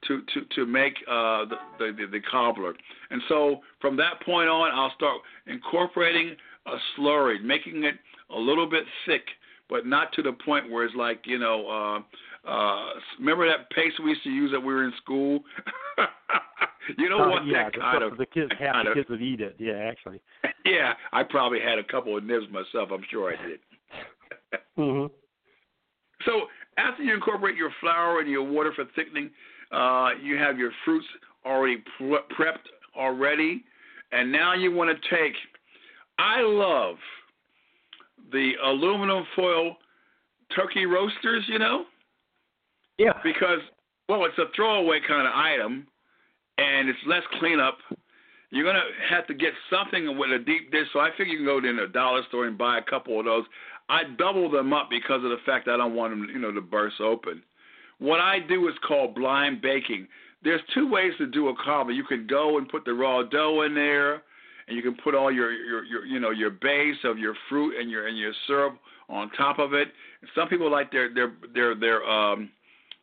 to 0.06 0.22
to 0.34 0.44
to 0.54 0.66
make 0.66 0.94
uh, 1.08 1.44
the, 1.46 1.56
the 1.78 2.06
the 2.12 2.20
cobbler. 2.30 2.74
And 3.10 3.22
so 3.28 3.60
from 3.80 3.96
that 3.96 4.20
point 4.24 4.48
on, 4.48 4.70
I'll 4.72 4.92
start 4.94 5.20
incorporating 5.46 6.36
a 6.66 6.76
slurry, 6.98 7.42
making 7.42 7.84
it 7.84 7.94
a 8.34 8.38
little 8.38 8.68
bit 8.68 8.84
thick, 9.06 9.22
but 9.68 9.86
not 9.86 10.12
to 10.14 10.22
the 10.22 10.32
point 10.32 10.70
where 10.70 10.84
it's 10.84 10.94
like 10.94 11.20
you 11.24 11.38
know. 11.38 11.68
Uh, 11.68 12.02
uh, 12.46 12.90
remember 13.18 13.48
that 13.48 13.68
paste 13.70 13.96
we 14.02 14.10
used 14.10 14.22
to 14.22 14.30
use 14.30 14.52
that 14.52 14.60
we 14.60 14.72
were 14.72 14.84
in 14.84 14.92
school? 15.02 15.40
you 16.98 17.08
don't 17.08 17.22
uh, 17.22 17.28
want 17.28 17.46
yeah, 17.46 17.64
that 17.64 17.80
kind 17.80 18.02
the, 18.02 18.06
of. 18.06 18.18
The 18.18 18.26
kids, 18.26 18.52
half 18.58 18.84
the 18.84 18.94
kids 18.94 19.10
would 19.10 19.22
eat 19.22 19.40
it. 19.40 19.56
Yeah, 19.58 19.72
actually. 19.72 20.20
yeah, 20.64 20.92
I 21.12 21.22
probably 21.24 21.58
had 21.60 21.78
a 21.78 21.84
couple 21.84 22.16
of 22.16 22.24
nibs 22.24 22.46
myself. 22.50 22.90
I'm 22.92 23.04
sure 23.10 23.32
I 23.32 23.46
did. 23.48 23.60
mm-hmm. 24.78 25.12
So 26.24 26.46
after 26.78 27.02
you 27.02 27.14
incorporate 27.14 27.56
your 27.56 27.70
flour 27.80 28.20
and 28.20 28.30
your 28.30 28.44
water 28.44 28.72
for 28.74 28.84
thickening, 28.94 29.30
uh, 29.72 30.10
you 30.22 30.36
have 30.36 30.58
your 30.58 30.70
fruits 30.84 31.06
already 31.44 31.82
prepped 32.00 32.66
already, 32.96 33.64
and 34.12 34.30
now 34.30 34.54
you 34.54 34.72
want 34.72 34.90
to 34.90 35.14
take. 35.14 35.34
I 36.18 36.40
love 36.40 36.96
the 38.32 38.52
aluminum 38.64 39.24
foil 39.34 39.76
turkey 40.54 40.86
roasters. 40.86 41.44
You 41.48 41.58
know. 41.58 41.84
Yeah. 42.98 43.12
Because 43.22 43.60
well, 44.08 44.24
it's 44.24 44.38
a 44.38 44.46
throwaway 44.54 45.00
kind 45.06 45.26
of 45.26 45.34
item, 45.34 45.86
and 46.58 46.88
it's 46.88 46.98
less 47.06 47.22
cleanup. 47.38 47.78
You're 48.50 48.64
gonna 48.64 48.84
have 49.10 49.26
to 49.26 49.34
get 49.34 49.52
something 49.70 50.16
with 50.16 50.30
a 50.30 50.38
deep 50.38 50.70
dish. 50.70 50.86
So 50.92 51.00
I 51.00 51.10
figure 51.10 51.26
you 51.26 51.38
can 51.38 51.46
go 51.46 51.60
to 51.60 51.84
a 51.84 51.88
dollar 51.88 52.22
store 52.28 52.46
and 52.46 52.56
buy 52.56 52.78
a 52.78 52.82
couple 52.82 53.18
of 53.18 53.26
those. 53.26 53.44
I 53.88 54.02
double 54.18 54.50
them 54.50 54.72
up 54.72 54.88
because 54.90 55.22
of 55.24 55.30
the 55.30 55.38
fact 55.44 55.68
I 55.68 55.76
don't 55.76 55.94
want 55.94 56.12
them, 56.12 56.28
you 56.32 56.38
know, 56.38 56.52
to 56.52 56.60
burst 56.60 57.00
open. 57.00 57.42
What 57.98 58.20
I 58.20 58.40
do 58.40 58.68
is 58.68 58.74
called 58.86 59.14
blind 59.14 59.62
baking. 59.62 60.06
There's 60.42 60.60
two 60.74 60.88
ways 60.88 61.12
to 61.18 61.26
do 61.26 61.48
a 61.48 61.54
cobbler. 61.56 61.92
You 61.92 62.04
can 62.04 62.26
go 62.26 62.58
and 62.58 62.68
put 62.68 62.84
the 62.84 62.94
raw 62.94 63.22
dough 63.22 63.62
in 63.62 63.74
there, 63.74 64.22
and 64.68 64.76
you 64.76 64.82
can 64.82 64.96
put 65.02 65.14
all 65.14 65.30
your, 65.30 65.52
your, 65.52 65.84
your 65.84 66.04
you 66.04 66.20
know 66.20 66.30
your 66.30 66.50
base 66.50 66.96
of 67.04 67.18
your 67.18 67.34
fruit 67.48 67.74
and 67.80 67.90
your 67.90 68.06
and 68.08 68.18
your 68.18 68.32
syrup 68.46 68.78
on 69.08 69.30
top 69.30 69.58
of 69.58 69.74
it. 69.74 69.88
Some 70.34 70.48
people 70.48 70.70
like 70.70 70.90
their 70.90 71.12
their 71.12 71.32
their 71.54 71.74
their 71.74 72.04
um 72.04 72.50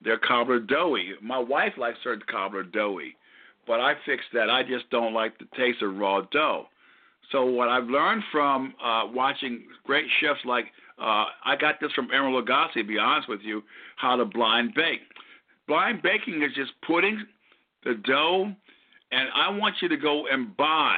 their 0.03 0.17
cobbler 0.17 0.59
doughy. 0.59 1.13
My 1.21 1.39
wife 1.39 1.73
likes 1.77 1.99
her 2.03 2.17
cobbler 2.29 2.63
doughy, 2.63 3.15
but 3.65 3.79
I 3.79 3.93
fixed 4.05 4.27
that. 4.33 4.49
I 4.49 4.63
just 4.63 4.89
don't 4.89 5.13
like 5.13 5.37
the 5.39 5.47
taste 5.55 5.81
of 5.81 5.95
raw 5.95 6.21
dough. 6.31 6.67
So 7.31 7.45
what 7.45 7.69
I've 7.69 7.85
learned 7.85 8.23
from 8.31 8.73
uh, 8.83 9.03
watching 9.13 9.63
great 9.85 10.05
chefs 10.19 10.41
like 10.45 10.65
uh, 10.99 11.25
I 11.45 11.55
got 11.59 11.79
this 11.79 11.91
from 11.93 12.09
Emeril 12.09 12.43
Lagasse, 12.43 12.73
to 12.73 12.83
be 12.83 12.99
honest 12.99 13.27
with 13.27 13.41
you, 13.41 13.63
how 13.95 14.15
to 14.15 14.25
blind 14.25 14.73
bake. 14.75 14.99
Blind 15.67 16.01
baking 16.03 16.43
is 16.43 16.51
just 16.53 16.71
putting 16.85 17.25
the 17.83 17.95
dough, 18.05 18.53
and 19.11 19.29
I 19.33 19.49
want 19.49 19.75
you 19.81 19.87
to 19.89 19.97
go 19.97 20.27
and 20.27 20.55
buy 20.55 20.97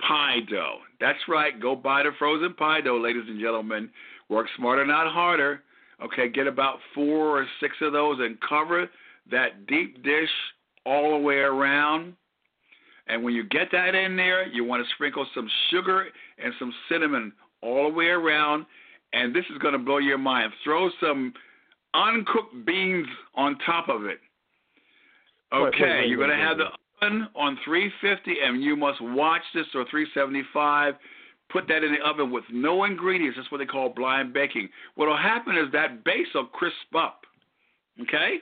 pie 0.00 0.40
dough. 0.50 0.78
That's 1.00 1.18
right. 1.28 1.60
Go 1.60 1.74
buy 1.76 2.02
the 2.02 2.10
frozen 2.18 2.54
pie 2.54 2.80
dough, 2.80 2.98
ladies 2.98 3.24
and 3.26 3.40
gentlemen. 3.40 3.90
Work 4.28 4.46
smarter, 4.56 4.86
not 4.86 5.12
harder. 5.12 5.62
Okay, 6.02 6.28
get 6.28 6.46
about 6.46 6.78
four 6.94 7.40
or 7.40 7.46
six 7.60 7.74
of 7.80 7.92
those 7.92 8.18
and 8.20 8.38
cover 8.46 8.88
that 9.30 9.66
deep 9.66 10.02
dish 10.04 10.28
all 10.84 11.12
the 11.12 11.24
way 11.24 11.36
around. 11.36 12.14
And 13.08 13.22
when 13.22 13.34
you 13.34 13.44
get 13.44 13.68
that 13.72 13.94
in 13.94 14.16
there, 14.16 14.46
you 14.46 14.64
want 14.64 14.84
to 14.84 14.94
sprinkle 14.94 15.26
some 15.34 15.48
sugar 15.70 16.06
and 16.42 16.52
some 16.58 16.72
cinnamon 16.88 17.32
all 17.62 17.90
the 17.90 17.94
way 17.94 18.06
around 18.06 18.66
and 19.12 19.34
this 19.34 19.44
is 19.50 19.58
going 19.58 19.72
to 19.72 19.78
blow 19.78 19.98
your 19.98 20.18
mind. 20.18 20.52
Throw 20.64 20.90
some 21.00 21.32
uncooked 21.94 22.66
beans 22.66 23.06
on 23.34 23.56
top 23.64 23.88
of 23.88 24.04
it. 24.04 24.18
Okay, 25.52 25.64
wait, 25.64 25.80
wait, 25.80 25.98
wait, 26.00 26.08
you're 26.08 26.18
going 26.18 26.30
to 26.30 26.44
have 26.44 26.58
the 26.58 26.66
on 27.02 27.58
350, 27.64 28.34
and 28.42 28.62
you 28.62 28.76
must 28.76 29.00
watch 29.00 29.42
this 29.54 29.66
or 29.74 29.84
375. 29.90 30.94
Put 31.48 31.68
that 31.68 31.84
in 31.84 31.92
the 31.92 32.04
oven 32.04 32.32
with 32.32 32.44
no 32.50 32.84
ingredients. 32.84 33.36
That's 33.38 33.50
what 33.52 33.58
they 33.58 33.66
call 33.66 33.90
blind 33.90 34.32
baking. 34.32 34.68
What 34.96 35.08
will 35.08 35.16
happen 35.16 35.56
is 35.56 35.70
that 35.72 36.04
base 36.04 36.26
will 36.34 36.46
crisp 36.46 36.94
up. 36.96 37.20
Okay? 38.02 38.38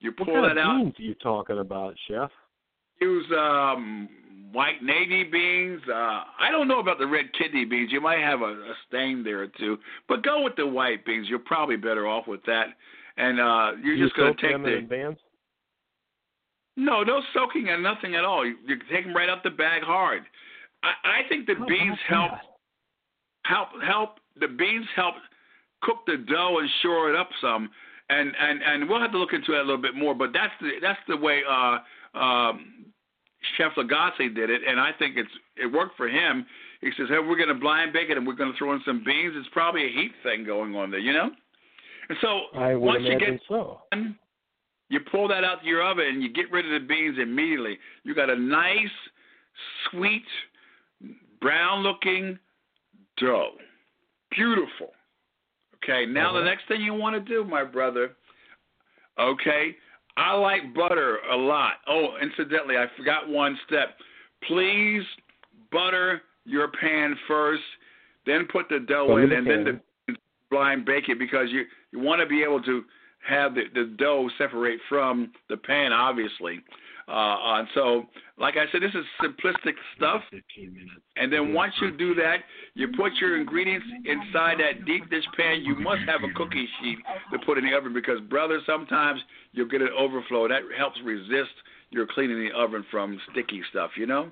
You 0.00 0.12
pull 0.12 0.26
what 0.26 0.48
kind 0.48 0.56
that 0.56 0.60
of 0.60 0.66
out. 0.66 0.82
beans 0.82 0.94
are 0.98 1.02
you 1.02 1.14
talking 1.14 1.58
about, 1.58 1.94
chef? 2.08 2.30
use 3.00 3.26
um, 3.36 4.08
white 4.52 4.82
navy 4.82 5.24
beans. 5.24 5.80
Uh, 5.88 6.22
I 6.38 6.50
don't 6.50 6.68
know 6.68 6.80
about 6.80 6.98
the 6.98 7.06
red 7.06 7.26
kidney 7.38 7.64
beans. 7.64 7.90
You 7.92 8.00
might 8.00 8.20
have 8.20 8.42
a, 8.42 8.52
a 8.52 8.74
stain 8.88 9.22
there 9.24 9.42
or 9.42 9.48
two, 9.58 9.78
but 10.08 10.22
go 10.22 10.42
with 10.42 10.56
the 10.56 10.66
white 10.66 11.04
beans. 11.04 11.28
You're 11.28 11.38
probably 11.38 11.76
better 11.76 12.06
off 12.06 12.26
with 12.26 12.44
that. 12.46 12.66
And 13.16 13.40
uh, 13.40 13.72
you're 13.82 13.94
you 13.94 14.04
just 14.04 14.16
going 14.16 14.34
to 14.34 14.40
take 14.40 14.52
them 14.52 14.62
the. 14.62 14.76
in 14.76 14.84
advance. 14.84 15.18
No, 16.76 17.02
no 17.02 17.20
soaking 17.34 17.68
and 17.68 17.82
nothing 17.82 18.14
at 18.14 18.24
all. 18.24 18.46
You, 18.46 18.56
you 18.66 18.76
take 18.90 19.04
them 19.04 19.14
right 19.14 19.28
out 19.28 19.42
the 19.42 19.50
bag 19.50 19.82
hard. 19.82 20.22
I, 20.82 21.22
I 21.24 21.28
think 21.28 21.46
the 21.46 21.54
How 21.58 21.66
beans 21.66 21.98
help 22.08 22.32
help 23.44 23.68
help 23.84 24.10
the 24.38 24.48
beans 24.48 24.86
help 24.96 25.14
cook 25.82 25.98
the 26.06 26.16
dough 26.16 26.58
and 26.60 26.68
shore 26.82 27.10
it 27.10 27.16
up 27.16 27.28
some. 27.40 27.70
And 28.08 28.32
and 28.38 28.60
and 28.62 28.88
we'll 28.88 29.00
have 29.00 29.12
to 29.12 29.18
look 29.18 29.32
into 29.32 29.52
that 29.52 29.58
a 29.58 29.66
little 29.66 29.80
bit 29.80 29.94
more. 29.94 30.14
But 30.14 30.32
that's 30.32 30.52
the 30.60 30.70
that's 30.80 30.98
the 31.06 31.16
way 31.16 31.42
uh, 31.48 31.78
um, 32.18 32.86
Chef 33.56 33.72
Lagasse 33.76 34.34
did 34.34 34.50
it, 34.50 34.62
and 34.66 34.80
I 34.80 34.90
think 34.98 35.16
it's 35.16 35.30
it 35.56 35.66
worked 35.66 35.96
for 35.96 36.08
him. 36.08 36.44
He 36.80 36.90
says, 36.96 37.06
"Hey, 37.08 37.18
we're 37.18 37.36
going 37.36 37.48
to 37.48 37.54
blind 37.54 37.92
bake 37.92 38.10
it, 38.10 38.16
and 38.16 38.26
we're 38.26 38.34
going 38.34 38.52
to 38.52 38.58
throw 38.58 38.72
in 38.72 38.80
some 38.84 39.02
beans." 39.04 39.34
It's 39.36 39.48
probably 39.52 39.84
a 39.84 39.92
heat 39.92 40.12
thing 40.22 40.44
going 40.44 40.74
on 40.74 40.90
there, 40.90 41.00
you 41.00 41.12
know. 41.12 41.30
And 42.08 42.18
so 42.20 42.40
I 42.58 42.74
would 42.74 42.84
once 42.84 43.02
you 43.04 43.18
get 43.18 43.40
so. 43.48 43.80
done, 43.92 44.18
you 44.90 45.00
pull 45.10 45.26
that 45.28 45.44
out 45.44 45.64
your 45.64 45.82
oven 45.82 46.04
and 46.06 46.22
you 46.22 46.30
get 46.32 46.50
rid 46.50 46.66
of 46.70 46.72
the 46.82 46.86
beans 46.86 47.16
immediately. 47.18 47.78
You 48.04 48.14
got 48.14 48.28
a 48.28 48.36
nice, 48.36 48.90
sweet, 49.90 50.24
brown-looking 51.40 52.38
dough. 53.16 53.52
Beautiful. 54.30 54.92
Okay, 55.82 56.04
now 56.06 56.32
the 56.32 56.40
Uh-huh. 56.40 56.48
next 56.48 56.66
thing 56.68 56.82
you 56.82 56.92
want 56.94 57.14
to 57.14 57.20
do, 57.20 57.44
my 57.44 57.64
brother. 57.64 58.14
Okay, 59.18 59.76
I 60.16 60.34
like 60.34 60.74
butter 60.74 61.18
a 61.30 61.36
lot. 61.36 61.80
Oh, 61.86 62.16
incidentally, 62.20 62.76
I 62.76 62.86
forgot 62.96 63.28
one 63.28 63.58
step. 63.66 63.98
Please 64.42 65.04
butter 65.70 66.22
your 66.44 66.68
pan 66.68 67.16
first, 67.26 67.62
then 68.26 68.46
put 68.46 68.68
the 68.68 68.80
dough 68.80 69.08
Butter 69.08 69.22
in, 69.22 69.30
the 69.30 69.36
and 69.36 69.46
then 69.46 69.64
pan. 69.64 69.82
the 70.08 70.16
blind 70.50 70.84
bake 70.84 71.08
it 71.08 71.18
because 71.18 71.50
you 71.50 71.64
you 71.92 71.98
want 72.00 72.20
to 72.20 72.26
be 72.26 72.42
able 72.42 72.62
to 72.62 72.84
have 73.26 73.54
the, 73.54 73.62
the 73.74 73.94
dough 73.98 74.28
separate 74.38 74.80
from 74.88 75.32
the 75.48 75.56
pan, 75.56 75.92
obviously. 75.92 76.60
Uh, 77.08 77.58
and 77.58 77.68
so, 77.74 78.04
like 78.38 78.54
I 78.56 78.70
said, 78.70 78.82
this 78.82 78.94
is 78.94 79.04
simplistic 79.20 79.74
stuff. 79.96 80.22
And 81.16 81.32
then 81.32 81.52
once 81.52 81.74
you 81.80 81.90
do 81.90 82.14
that, 82.14 82.38
you 82.74 82.88
put 82.96 83.14
your 83.20 83.36
ingredients 83.36 83.86
inside 84.04 84.58
that 84.60 84.84
deep 84.86 85.10
dish 85.10 85.24
pan. 85.36 85.62
You 85.62 85.76
must 85.76 86.02
have 86.06 86.22
a 86.22 86.32
cookie 86.34 86.68
sheet 86.80 86.98
to 87.32 87.38
put 87.44 87.58
in 87.58 87.64
the 87.64 87.76
oven 87.76 87.92
because, 87.92 88.20
brother, 88.20 88.60
sometimes 88.64 89.20
you'll 89.52 89.68
get 89.68 89.82
an 89.82 89.90
overflow. 89.98 90.46
That 90.46 90.62
helps 90.78 90.98
resist 91.04 91.50
your 91.90 92.06
cleaning 92.06 92.38
the 92.38 92.56
oven 92.56 92.84
from 92.90 93.20
sticky 93.32 93.62
stuff, 93.70 93.90
you 93.96 94.06
know. 94.06 94.30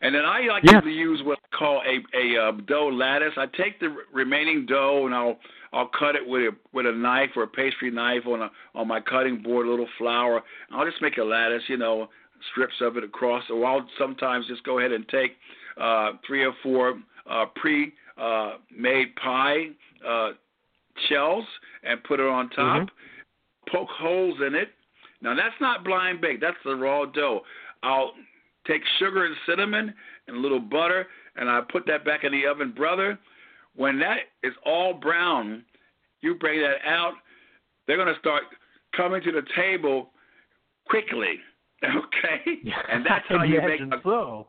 And 0.00 0.14
then 0.14 0.24
I 0.24 0.40
like 0.42 0.64
Yeah. 0.64 0.80
to 0.80 0.90
use 0.90 1.22
what 1.22 1.38
I 1.52 1.56
call 1.56 1.82
a 1.82 2.02
a 2.16 2.48
uh, 2.48 2.52
dough 2.66 2.88
lattice. 2.88 3.34
I 3.36 3.46
take 3.46 3.78
the 3.80 3.96
remaining 4.12 4.66
dough 4.66 5.06
and 5.06 5.14
I'll 5.14 5.38
I'll 5.72 5.90
cut 5.98 6.14
it 6.16 6.26
with 6.26 6.42
a 6.42 6.50
with 6.72 6.86
a 6.86 6.92
knife 6.92 7.30
or 7.36 7.44
a 7.44 7.48
pastry 7.48 7.90
knife 7.90 8.26
on 8.26 8.42
a 8.42 8.50
on 8.74 8.88
my 8.88 9.00
cutting 9.00 9.42
board, 9.42 9.66
a 9.66 9.70
little 9.70 9.88
flour. 9.98 10.42
I'll 10.70 10.84
just 10.84 11.00
make 11.00 11.16
a 11.18 11.24
lattice, 11.24 11.62
you 11.68 11.76
know, 11.76 12.08
strips 12.50 12.74
of 12.80 12.96
it 12.96 13.04
across. 13.04 13.44
Or 13.50 13.64
I'll 13.64 13.86
sometimes 13.98 14.46
just 14.46 14.64
go 14.64 14.78
ahead 14.78 14.92
and 14.92 15.08
take 15.08 15.32
uh, 15.80 16.12
three 16.26 16.44
or 16.44 16.52
four 16.62 17.00
uh, 17.30 17.46
pre 17.56 17.92
uh, 18.18 18.52
made 18.76 19.14
pie 19.16 19.66
uh, 20.06 20.30
shells 21.08 21.44
and 21.82 22.02
put 22.04 22.20
it 22.20 22.26
on 22.26 22.50
top. 22.50 22.88
Poke 23.70 23.88
holes 23.90 24.38
in 24.46 24.54
it. 24.54 24.68
Now 25.22 25.34
that's 25.34 25.54
not 25.60 25.84
blind 25.84 26.20
baked. 26.20 26.40
That's 26.40 26.56
the 26.64 26.74
raw 26.74 27.06
dough. 27.06 27.42
I'll 27.82 28.12
take 28.66 28.82
sugar 28.98 29.24
and 29.24 29.34
cinnamon 29.46 29.94
and 30.28 30.36
a 30.36 30.40
little 30.40 30.60
butter, 30.60 31.06
and 31.36 31.48
I 31.48 31.60
put 31.70 31.86
that 31.86 32.04
back 32.04 32.24
in 32.24 32.32
the 32.32 32.46
oven, 32.46 32.72
brother. 32.76 33.18
When 33.74 33.98
that 34.00 34.18
is 34.42 34.52
all 34.66 34.94
brown, 34.94 35.64
you 36.20 36.34
bring 36.34 36.60
that 36.60 36.86
out. 36.86 37.14
They're 37.86 37.96
going 37.96 38.12
to 38.12 38.20
start 38.20 38.44
coming 38.96 39.22
to 39.22 39.32
the 39.32 39.42
table 39.56 40.10
quickly, 40.88 41.38
okay? 41.84 42.60
And 42.90 43.04
that's 43.04 43.24
how 43.28 43.42
you 43.42 43.60
make 43.62 43.80
a, 43.80 44.00
so. 44.02 44.46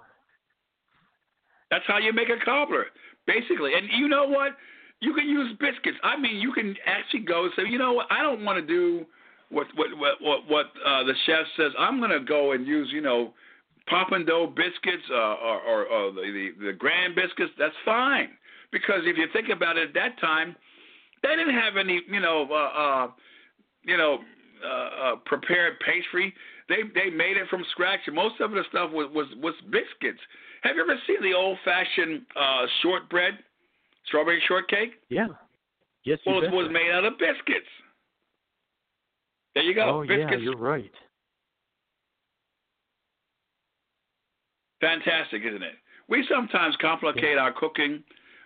that's 1.72 1.86
how 1.88 1.98
you 1.98 2.14
make 2.14 2.30
a 2.30 2.44
cobbler, 2.44 2.88
basically. 3.26 3.74
And 3.76 3.88
you 3.98 4.08
know 4.08 4.28
what? 4.28 4.52
You 5.00 5.14
can 5.14 5.28
use 5.28 5.56
biscuits. 5.60 5.98
I 6.04 6.18
mean, 6.18 6.38
you 6.38 6.54
can 6.54 6.76
actually 6.86 7.22
go 7.22 7.46
and 7.46 7.54
say, 7.56 7.64
you 7.70 7.78
know 7.78 7.94
what? 7.94 8.08
I 8.10 8.22
don't 8.22 8.46
want 8.46 8.60
to 8.60 8.66
do 8.66 9.06
what 9.50 9.68
what 9.76 9.88
what 9.98 10.22
what, 10.22 10.50
what 10.50 10.66
uh, 10.86 11.04
the 11.04 11.14
chef 11.26 11.46
says. 11.58 11.72
I'm 11.78 12.00
going 12.00 12.12
to 12.12 12.22
go 12.22 12.54
and 12.54 12.66
use, 12.66 12.90
you 12.92 13.02
know, 13.02 13.34
poppin' 13.88 14.26
dough 14.26 14.48
biscuits 14.56 15.04
uh, 15.12 15.16
or, 15.16 15.62
or, 15.62 15.86
or 15.86 16.12
the, 16.14 16.22
the 16.22 16.68
the 16.68 16.74
grand 16.74 17.16
biscuits. 17.16 17.52
That's 17.58 17.76
fine 17.84 18.30
because 18.74 19.02
if 19.06 19.16
you 19.18 19.28
think 19.32 19.48
about 19.48 19.78
it, 19.78 19.90
at 19.90 19.94
that 19.94 20.20
time 20.20 20.56
they 21.24 21.30
didn't 21.38 21.54
have 21.54 21.78
any, 21.78 22.02
you 22.10 22.20
know, 22.20 22.48
uh, 22.52 22.56
uh, 22.56 23.08
you 23.84 23.96
know, 23.96 24.18
uh, 24.64 24.68
uh, 24.68 25.16
prepared 25.26 25.80
pastry. 25.80 26.34
They 26.68 26.84
they 26.94 27.10
made 27.10 27.38
it 27.38 27.48
from 27.50 27.64
scratch. 27.72 28.00
And 28.08 28.16
most 28.16 28.42
of 28.42 28.52
the 28.52 28.64
stuff 28.70 28.92
was 28.92 29.10
was 29.14 29.28
was 29.42 29.54
biscuits. 29.72 30.20
Have 30.64 30.76
you 30.76 30.82
ever 30.84 30.96
seen 31.08 31.22
the 31.22 31.34
old 31.34 31.58
fashioned 31.64 32.22
uh, 32.36 32.66
shortbread, 32.82 33.34
strawberry 34.08 34.42
shortcake? 34.48 34.92
Yeah. 35.10 35.28
Yes, 36.06 36.20
Well, 36.26 36.44
it 36.44 36.52
was 36.52 36.70
made 36.70 36.92
out 36.92 37.06
of 37.06 37.14
biscuits. 37.18 37.68
There 39.56 39.64
you 39.64 39.74
go. 39.74 40.00
Oh 40.00 40.02
yeah, 40.02 40.18
biscuits. 40.26 40.44
you're 40.44 40.58
right. 40.58 40.92
Fantastic, 44.82 45.44
isn't 45.48 45.64
it? 45.64 45.76
We 46.10 46.26
sometimes 46.30 46.76
complicate 46.82 47.38
our 47.38 47.54
cooking, 47.54 48.04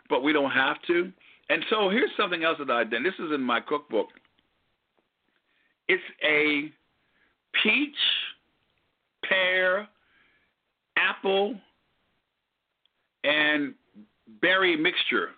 but 0.10 0.24
we 0.24 0.34
don't 0.34 0.52
have 0.52 0.78
to. 0.88 1.12
And 1.50 1.63
so 1.70 1.89
here's 1.89 2.10
something 2.17 2.43
else 2.43 2.58
that 2.60 2.70
I 2.70 2.84
did. 2.84 3.04
This 3.06 3.13
is 3.20 3.32
in 3.34 3.41
my 3.41 3.60
cookbook. 3.60 4.08
It's 5.88 6.04
a 6.24 6.72
peach, 7.63 7.96
pear, 9.24 9.88
apple, 10.98 11.56
and 13.24 13.74
berry 14.41 14.76
mixture 14.76 15.30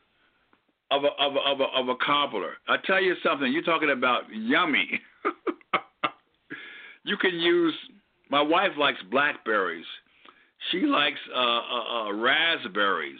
of 0.92 1.04
a 1.04 1.08
of 1.24 1.36
a 1.36 1.40
of 1.40 1.60
a, 1.60 1.80
of 1.80 1.90
a 1.90 1.96
cobbler. 2.04 2.54
I 2.68 2.78
tell 2.86 3.02
you 3.02 3.16
something. 3.24 3.52
You're 3.52 3.62
talking 3.62 3.92
about 3.92 4.24
yummy. 4.34 5.00
you 7.04 7.18
can 7.18 7.36
use. 7.36 7.76
My 8.30 8.42
wife 8.42 8.72
likes 8.78 9.00
blackberries. 9.12 9.86
She 10.72 10.82
likes 10.82 11.20
uh, 11.34 11.40
uh, 11.40 12.10
uh, 12.10 12.14
raspberries. 12.14 13.20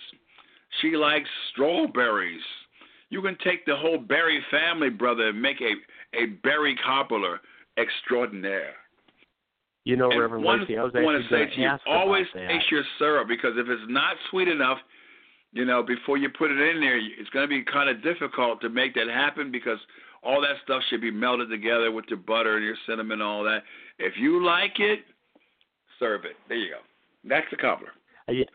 She 0.82 0.96
likes 0.96 1.30
strawberries. 1.52 2.42
You 3.10 3.22
can 3.22 3.38
take 3.44 3.66
the 3.66 3.76
whole 3.76 3.98
berry 3.98 4.44
family, 4.52 4.90
brother, 4.90 5.30
and 5.30 5.42
make 5.42 5.62
a 5.62 5.74
a 6.18 6.28
berry 6.44 6.76
cobbler 6.84 7.40
extraordinaire. 7.78 8.74
You 9.86 9.96
know, 9.96 10.12
And 10.12 10.20
Reverend 10.20 10.44
one 10.44 10.62
Lacey, 10.62 10.78
I 10.78 10.84
was 10.84 10.92
I 10.96 11.02
want 11.02 11.24
to 11.24 11.30
say 11.30 11.54
to 11.56 11.62
you: 11.62 11.70
always 11.88 12.26
taste 12.34 12.72
your 12.72 12.84
syrup 12.98 13.28
because 13.28 13.54
if 13.58 13.68
it's 13.68 13.82
not 13.88 14.16
sweet 14.30 14.48
enough, 14.48 14.78
you 15.52 15.66
know, 15.66 15.82
before 15.82 16.18
you 16.18 16.30
put 16.30 16.52
it 16.52 16.60
in 16.60 16.80
there, 16.80 16.98
it's 16.98 17.30
going 17.32 17.44
to 17.44 17.50
be 17.50 17.64
kind 17.64 17.90
of 17.90 18.04
difficult 18.04 18.62
to 18.62 18.70
make 18.70 18.94
that 18.96 19.08
happen 19.08 19.52
because 19.52 19.80
all 20.22 20.42
that 20.42 20.58
stuff 20.64 20.82
should 20.90 21.02
be 21.02 21.12
melted 21.12 21.50
together 21.50 21.92
with 21.92 22.06
your 22.10 22.20
butter 22.20 22.58
and 22.58 22.66
your 22.66 22.76
cinnamon 22.86 23.14
and 23.14 23.24
all 23.24 23.44
that. 23.44 23.64
If 23.98 24.14
you 24.18 24.46
like 24.46 24.80
it, 24.80 25.00
serve 25.98 26.26
it. 26.26 26.36
There 26.48 26.58
you 26.58 26.70
go. 26.72 26.80
That's 27.28 27.48
the 27.50 27.58
cobbler. 27.58 27.90
Uh, 28.28 28.34
I, 28.34 28.46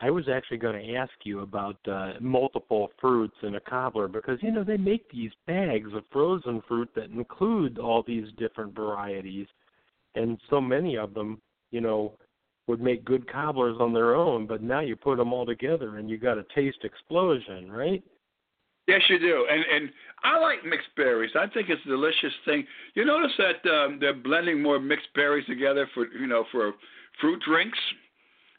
I 0.00 0.10
was 0.10 0.28
actually 0.28 0.58
going 0.58 0.80
to 0.80 0.94
ask 0.94 1.12
you 1.24 1.40
about 1.40 1.76
uh, 1.88 2.12
multiple 2.20 2.90
fruits 3.00 3.36
in 3.42 3.56
a 3.56 3.60
cobbler 3.60 4.06
because 4.06 4.38
you 4.42 4.52
know 4.52 4.62
they 4.62 4.76
make 4.76 5.10
these 5.10 5.32
bags 5.46 5.90
of 5.92 6.04
frozen 6.12 6.62
fruit 6.68 6.88
that 6.94 7.10
include 7.10 7.78
all 7.78 8.04
these 8.06 8.28
different 8.38 8.74
varieties, 8.74 9.46
and 10.14 10.38
so 10.50 10.60
many 10.60 10.96
of 10.96 11.14
them, 11.14 11.40
you 11.72 11.80
know, 11.80 12.12
would 12.68 12.80
make 12.80 13.04
good 13.04 13.30
cobblers 13.30 13.76
on 13.80 13.92
their 13.92 14.14
own. 14.14 14.46
But 14.46 14.62
now 14.62 14.80
you 14.80 14.94
put 14.94 15.16
them 15.18 15.32
all 15.32 15.46
together 15.46 15.96
and 15.96 16.08
you 16.08 16.16
got 16.16 16.38
a 16.38 16.44
taste 16.54 16.84
explosion, 16.84 17.70
right? 17.70 18.02
Yes, 18.86 19.02
you 19.08 19.18
do, 19.18 19.46
and 19.50 19.64
and 19.70 19.90
I 20.22 20.38
like 20.38 20.64
mixed 20.64 20.94
berries. 20.96 21.32
I 21.38 21.46
think 21.48 21.68
it's 21.68 21.84
a 21.84 21.88
delicious 21.88 22.32
thing. 22.44 22.64
You 22.94 23.04
notice 23.04 23.32
that 23.36 23.70
um, 23.70 23.98
they're 24.00 24.14
blending 24.14 24.62
more 24.62 24.78
mixed 24.78 25.12
berries 25.14 25.46
together 25.46 25.88
for 25.92 26.06
you 26.18 26.26
know 26.26 26.44
for 26.52 26.72
fruit 27.20 27.42
drinks, 27.46 27.78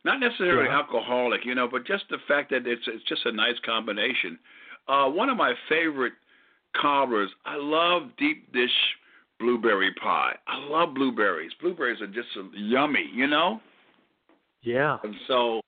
not 0.10 0.20
necessarily 0.20 0.66
Yeah. 0.66 0.78
alcoholic, 0.78 1.46
you 1.46 1.54
know, 1.54 1.68
but 1.68 1.86
just 1.86 2.10
the 2.10 2.18
fact 2.20 2.50
that 2.50 2.66
it's 2.66 2.88
it's 2.88 3.04
just 3.04 3.26
a 3.26 3.32
nice 3.32 3.60
combination. 3.60 4.40
Uh, 4.88 5.08
one 5.10 5.30
of 5.30 5.38
my 5.38 5.54
favorite 5.68 6.14
cobblers. 6.74 7.32
I 7.46 7.56
love 7.56 8.16
deep 8.18 8.52
dish 8.52 8.78
blueberry 9.40 9.94
pie. 9.94 10.36
I 10.48 10.58
love 10.58 10.94
blueberries. 10.94 11.52
Blueberries 11.62 12.02
are 12.02 12.08
just 12.08 12.30
yummy, 12.54 13.10
you 13.14 13.28
know. 13.28 13.62
Yeah. 14.62 14.98
And 15.04 15.16
so, 15.28 15.62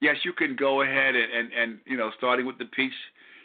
yes, 0.00 0.16
you 0.24 0.32
can 0.32 0.56
go 0.56 0.82
ahead 0.82 1.14
and, 1.14 1.32
and, 1.32 1.52
and 1.52 1.78
you 1.84 1.96
know, 1.96 2.10
starting 2.16 2.46
with 2.46 2.58
the 2.58 2.64
peach, 2.66 2.92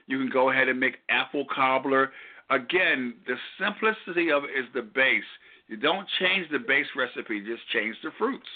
you 0.07 0.17
can 0.17 0.29
go 0.29 0.51
ahead 0.51 0.69
and 0.69 0.79
make 0.79 0.97
apple 1.09 1.45
cobbler. 1.53 2.11
Again, 2.49 3.15
the 3.27 3.35
simplicity 3.59 4.31
of 4.31 4.43
it 4.45 4.51
is 4.57 4.65
the 4.73 4.83
base. 4.83 5.23
You 5.67 5.77
don't 5.77 6.07
change 6.19 6.49
the 6.51 6.59
base 6.59 6.87
recipe, 6.95 7.41
just 7.41 7.67
change 7.73 7.95
the 8.03 8.11
fruits. 8.17 8.47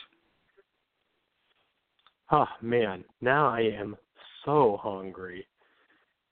Oh 2.31 2.47
man, 2.61 3.03
now 3.21 3.47
I 3.47 3.61
am 3.61 3.95
so 4.45 4.79
hungry. 4.81 5.47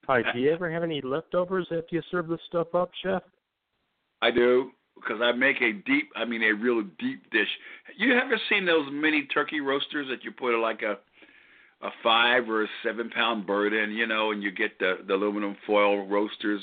All 0.08 0.16
right, 0.16 0.26
do 0.34 0.40
you 0.40 0.54
ever 0.54 0.72
have 0.72 0.84
any 0.84 1.02
leftovers 1.02 1.68
after 1.72 1.96
you 1.96 2.02
serve 2.12 2.28
this 2.28 2.40
stuff 2.48 2.74
up, 2.76 2.92
chef? 3.04 3.24
I 4.22 4.32
do 4.32 4.72
because 4.96 5.22
I 5.22 5.32
make 5.32 5.62
a 5.62 5.74
deep, 5.74 6.10
I 6.16 6.26
mean 6.26 6.44
a 6.44 6.52
real 6.52 6.82
deep 7.00 7.30
dish. 7.32 7.48
You 7.98 8.18
ever 8.18 8.40
seen 8.50 8.66
those 8.66 8.88
mini 8.92 9.26
turkey 9.34 9.60
roasters 9.60 10.08
that 10.10 10.24
you 10.24 10.32
put 10.32 10.60
like 10.60 10.82
a 10.82 10.98
a 11.86 11.90
five 12.02 12.50
or 12.50 12.64
a 12.64 12.68
seven 12.84 13.10
pound 13.10 13.46
bird 13.46 13.72
in, 13.74 13.92
you 13.92 14.08
know, 14.08 14.32
and 14.32 14.42
you 14.42 14.52
get 14.52 14.80
the 14.80 15.00
the 15.08 15.14
aluminum 15.14 15.56
foil 15.66 16.08
roasters. 16.08 16.62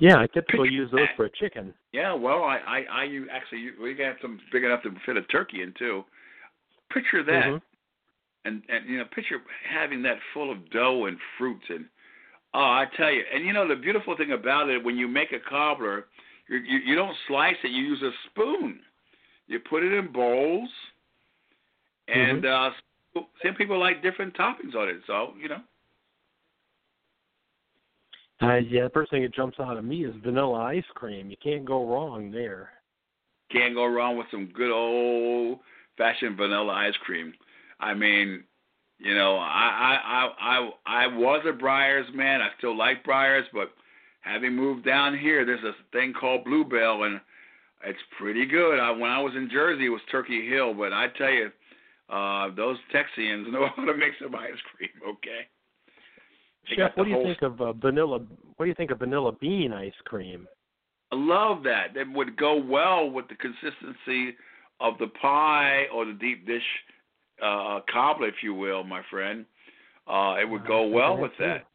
Yeah, 0.00 0.18
I 0.18 0.26
typically 0.26 0.68
use 0.68 0.90
those 0.92 1.08
for 1.16 1.24
a 1.24 1.30
chicken. 1.30 1.72
Yeah, 1.92 2.12
well, 2.12 2.44
I 2.44 2.58
I, 2.58 2.84
I 2.90 3.04
use, 3.04 3.28
actually 3.32 3.70
we 3.82 3.94
got 3.94 4.16
some 4.20 4.38
big 4.52 4.64
enough 4.64 4.82
to 4.82 4.90
fit 5.06 5.16
a 5.16 5.22
turkey 5.22 5.62
in 5.62 5.72
too. 5.78 6.04
Picture 6.92 7.22
that, 7.24 7.46
Mhm. 7.46 7.62
And 8.48 8.62
and 8.68 8.88
you 8.88 8.98
know, 8.98 9.04
picture 9.14 9.36
having 9.70 10.02
that 10.02 10.16
full 10.34 10.50
of 10.50 10.70
dough 10.70 11.06
and 11.06 11.16
fruits 11.36 11.64
and 11.68 11.84
oh, 12.54 12.58
I 12.58 12.86
tell 12.96 13.10
you, 13.10 13.22
and 13.32 13.44
you 13.44 13.52
know 13.52 13.68
the 13.68 13.76
beautiful 13.76 14.16
thing 14.16 14.32
about 14.32 14.68
it 14.68 14.82
when 14.82 14.96
you 14.96 15.06
make 15.06 15.32
a 15.32 15.48
cobbler, 15.48 16.06
you 16.48 16.58
you, 16.58 16.78
you 16.78 16.94
don't 16.94 17.14
slice 17.28 17.56
it, 17.62 17.70
you 17.70 17.82
use 17.82 18.02
a 18.02 18.10
spoon. 18.30 18.80
You 19.46 19.60
put 19.60 19.82
it 19.82 19.92
in 19.92 20.12
bowls, 20.12 20.68
and 22.08 22.44
uh 22.44 22.70
some 23.42 23.54
people 23.54 23.78
like 23.78 24.02
different 24.02 24.36
toppings 24.36 24.74
on 24.76 24.88
it. 24.88 24.96
So 25.06 25.34
you 25.40 25.48
know. 25.48 25.60
Uh, 28.40 28.54
yeah, 28.56 28.84
the 28.84 28.90
first 28.90 29.10
thing 29.10 29.22
that 29.22 29.34
jumps 29.34 29.58
out 29.58 29.76
at 29.76 29.84
me 29.84 30.04
is 30.04 30.14
vanilla 30.22 30.60
ice 30.60 30.84
cream. 30.94 31.28
You 31.28 31.36
can't 31.42 31.64
go 31.64 31.84
wrong 31.88 32.30
there. 32.30 32.70
Can't 33.50 33.74
go 33.74 33.86
wrong 33.86 34.16
with 34.16 34.28
some 34.30 34.46
good 34.54 34.70
old 34.70 35.58
fashioned 35.96 36.36
vanilla 36.36 36.72
ice 36.72 36.94
cream. 37.04 37.32
I 37.80 37.94
mean, 37.94 38.44
you 38.98 39.14
know, 39.14 39.36
I 39.36 39.98
I 39.98 40.28
I 40.40 40.70
I, 40.86 41.04
I 41.04 41.06
was 41.06 41.44
a 41.46 41.52
Breyers 41.52 42.12
man. 42.14 42.40
I 42.40 42.48
still 42.58 42.76
like 42.76 43.04
Breyers, 43.04 43.44
but 43.52 43.72
having 44.20 44.54
moved 44.54 44.84
down 44.84 45.16
here, 45.16 45.44
there's 45.44 45.64
a 45.64 45.72
thing 45.92 46.12
called 46.18 46.44
Bluebell, 46.44 47.04
and 47.04 47.20
it's 47.84 47.98
pretty 48.18 48.46
good. 48.46 48.78
I, 48.80 48.90
when 48.90 49.10
I 49.10 49.20
was 49.20 49.34
in 49.36 49.48
Jersey, 49.50 49.86
it 49.86 49.90
was 49.90 50.00
Turkey 50.10 50.48
Hill, 50.48 50.74
but 50.74 50.92
I 50.92 51.08
tell 51.16 51.30
you, 51.30 51.50
uh, 52.10 52.54
those 52.54 52.76
Texians 52.92 53.50
know 53.52 53.68
how 53.74 53.84
to 53.84 53.96
make 53.96 54.12
some 54.20 54.34
ice 54.34 54.52
cream. 54.76 54.90
Okay. 55.06 55.46
They 56.68 56.76
Chef, 56.76 56.92
what 56.96 57.04
do 57.04 57.10
you 57.10 57.22
think 57.22 57.42
of 57.42 57.60
uh, 57.60 57.72
vanilla? 57.72 58.20
What 58.56 58.66
do 58.66 58.68
you 58.68 58.74
think 58.74 58.90
of 58.90 58.98
vanilla 58.98 59.32
bean 59.32 59.72
ice 59.72 59.92
cream? 60.04 60.46
I 61.12 61.16
love 61.16 61.62
that. 61.62 61.94
That 61.94 62.12
would 62.12 62.36
go 62.36 62.56
well 62.56 63.10
with 63.10 63.26
the 63.28 63.36
consistency 63.36 64.36
of 64.80 64.98
the 64.98 65.06
pie 65.20 65.86
or 65.94 66.04
the 66.04 66.12
deep 66.12 66.46
dish 66.46 66.62
uh, 67.42 67.80
cobbler, 67.92 68.28
if 68.28 68.42
you 68.42 68.54
will, 68.54 68.84
my 68.84 69.02
friend. 69.10 69.44
Uh, 70.06 70.36
it 70.40 70.48
would 70.48 70.66
go 70.66 70.86
well 70.86 71.16
with 71.16 71.32
that. 71.38 71.66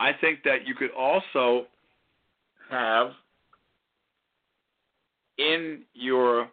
I 0.00 0.12
think 0.20 0.42
that 0.44 0.66
you 0.66 0.74
could 0.74 0.90
also 0.90 1.66
have 2.70 3.12
in 5.38 5.82
your 5.94 6.48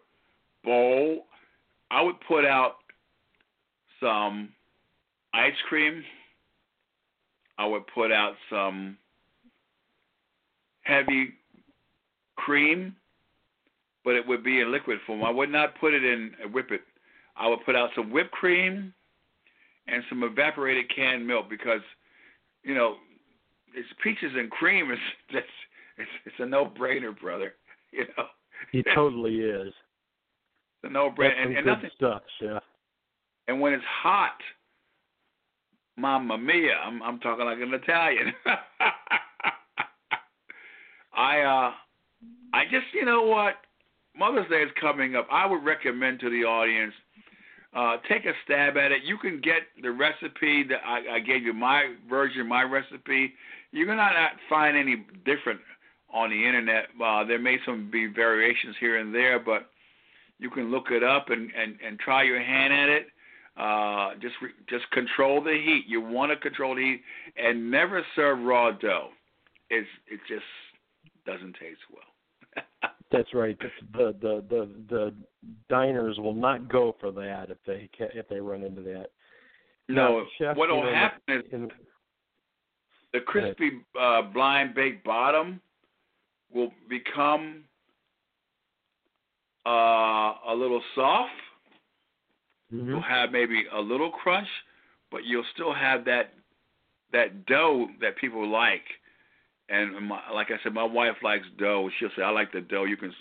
bowl, 0.64 1.26
I 1.90 2.02
would 2.02 2.16
put 2.28 2.46
out 2.46 2.76
some 4.00 4.50
ice 5.34 5.54
cream. 5.68 6.04
I 7.58 7.66
would 7.66 7.84
put 7.94 8.12
out 8.12 8.34
some 8.50 8.98
heavy 10.84 11.34
cream, 12.36 12.96
but 14.04 14.16
it 14.16 14.28
would 14.28 14.44
be 14.44 14.62
in 14.62 14.72
liquid 14.72 14.98
form. 15.06 15.24
I 15.24 15.30
would 15.30 15.52
not 15.52 15.80
put 15.80 15.94
it 15.94 16.04
in 16.04 16.32
a 16.44 16.48
whip 16.48 16.72
it. 16.72 16.82
I 17.42 17.48
would 17.48 17.66
put 17.66 17.76
out 17.76 17.90
some 17.96 18.12
whipped 18.12 18.32
cream 18.32 18.94
and 19.88 20.04
some 20.10 20.24
evaporated 20.24 20.86
canned 20.96 21.26
milk 21.26 21.50
because, 21.50 21.82
you 22.64 22.76
know, 22.76 22.96
it's 23.74 23.90
peaches 24.04 24.32
and 24.38 24.50
cream. 24.52 24.92
It's 24.92 25.02
that's 25.34 25.46
it's 25.98 26.10
it's 26.26 26.36
a 26.40 26.46
no 26.46 26.66
brainer, 26.66 27.18
brother. 27.20 27.54
You 27.94 28.06
know, 28.18 28.24
He 28.72 28.84
totally 28.96 29.40
is. 29.42 29.68
it's 29.68 30.84
a 30.84 30.90
no 30.90 31.10
brainer. 31.12 31.38
And, 31.46 31.58
and 31.58 31.66
nothing. 31.66 31.90
stuff, 31.96 32.22
Chef. 32.40 32.64
And 33.50 33.60
when 33.60 33.74
it's 33.74 33.84
hot, 34.02 34.38
mamma 35.98 36.38
mia! 36.38 36.76
I'm 36.86 37.04
I'm 37.04 37.20
talking 37.20 37.44
like 37.44 37.58
an 37.60 37.74
Italian. 37.74 38.32
I 41.14 41.42
uh, 41.42 41.72
I 42.54 42.64
just 42.66 42.86
you 42.94 43.04
know 43.04 43.24
what, 43.24 43.56
Mother's 44.18 44.50
Day 44.50 44.62
is 44.64 44.72
coming 44.80 45.16
up. 45.18 45.28
I 45.32 45.46
would 45.46 45.64
recommend 45.66 46.20
to 46.22 46.30
the 46.30 46.46
audience. 46.46 46.94
Uh, 47.74 47.98
take 48.10 48.26
a 48.26 48.34
stab 48.44 48.76
at 48.76 48.92
it. 48.92 49.04
You 49.06 49.18
can 49.18 49.40
get 49.40 49.62
the 49.82 49.92
recipe 49.92 50.64
that 50.68 50.80
I, 50.86 51.16
I 51.16 51.20
gave 51.20 51.44
you, 51.44 51.54
my 51.54 51.94
version, 52.10 52.48
my 52.48 52.64
recipe. 52.64 53.34
You're 53.72 53.86
gonna 53.86 54.02
not 54.02 54.32
find 54.50 54.76
any 54.76 55.06
different 55.26 55.62
on 56.14 56.30
the 56.30 56.46
internet. 56.46 56.88
Uh, 57.02 57.24
there 57.24 57.40
may 57.40 57.58
some 57.66 57.90
be 57.90 58.08
variations 58.08 58.76
here 58.80 59.00
and 59.00 59.16
there, 59.16 59.40
but 59.40 59.70
you 60.40 60.50
can 60.50 60.70
look 60.70 60.92
it 60.92 61.04
up 61.04 61.30
and, 61.30 61.50
and, 61.58 61.78
and 61.86 61.98
try 62.00 62.24
your 62.24 62.42
hand 62.42 62.74
at 62.74 62.90
it. 62.90 63.08
Uh, 63.58 64.16
just 64.22 64.36
re- 64.42 64.52
just 64.70 64.90
control 64.92 65.42
the 65.42 65.52
heat. 65.52 65.86
You 65.88 66.02
want 66.02 66.32
to 66.32 66.38
control 66.38 66.76
the 66.76 66.82
heat 66.82 67.02
and 67.38 67.70
never 67.70 68.04
serve 68.16 68.40
raw 68.40 68.72
dough. 68.72 69.10
It's 69.70 69.88
it 70.10 70.20
just 70.28 70.44
doesn't 71.26 71.54
taste 71.54 71.82
well. 71.94 72.11
That's 73.12 73.34
right. 73.34 73.58
The 73.94 74.16
the 74.22 74.44
the 74.50 74.70
the 74.90 75.14
diners 75.70 76.18
will 76.18 76.34
not 76.34 76.70
go 76.70 76.96
for 77.00 77.12
that 77.12 77.50
if 77.50 77.58
they 77.66 77.90
if 78.00 78.28
they 78.30 78.40
run 78.40 78.64
into 78.64 78.82
that. 78.82 79.08
no, 79.90 80.26
Now, 80.40 80.54
what 80.54 80.70
will 80.70 80.94
happen 80.94 81.22
is 81.28 81.44
in, 81.52 81.70
the 83.14 83.20
crispy 83.20 83.82
uh, 84.00 84.22
blind 84.22 84.74
baked 84.76 85.04
bottom 85.04 85.60
will 86.54 86.72
become 86.90 87.66
uh, 89.66 89.70
a 90.48 90.56
little 90.56 90.82
soft. 90.96 91.32
Mhm. 92.74 92.88
You'll 92.88 93.02
have 93.02 93.32
maybe 93.32 93.66
a 93.74 93.80
little 93.80 94.12
crunch, 94.12 94.48
but 95.12 95.26
you'll 95.26 95.46
still 95.54 95.74
have 95.74 96.06
that 96.06 96.34
that 97.12 97.46
dough 97.46 97.90
that 98.00 98.16
people 98.16 98.48
like. 98.48 98.86
And 99.72 100.08
my, 100.08 100.20
like 100.34 100.48
I 100.52 100.62
said, 100.64 100.74
my 100.74 100.84
wife 100.84 101.16
likes 101.24 101.46
dough. 101.58 101.90
She'll 102.00 102.10
say, 102.16 102.24
"I 102.24 102.32
like 102.32 102.52
the 102.52 102.62
dough. 102.62 102.84
You 102.84 102.98
can 102.98 103.14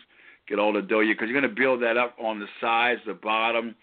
get 0.49 0.59
all 0.59 0.73
the 0.73 0.83
dough 0.83 1.01
because 1.07 1.29
you're 1.29 1.41
going 1.41 1.55
to 1.55 1.61
build 1.61 1.83
that 1.83 1.97
up 1.97 2.17
on 2.21 2.41
the 2.41 2.47
sides, 2.61 3.01
the 3.07 3.15
bottom. 3.15 3.75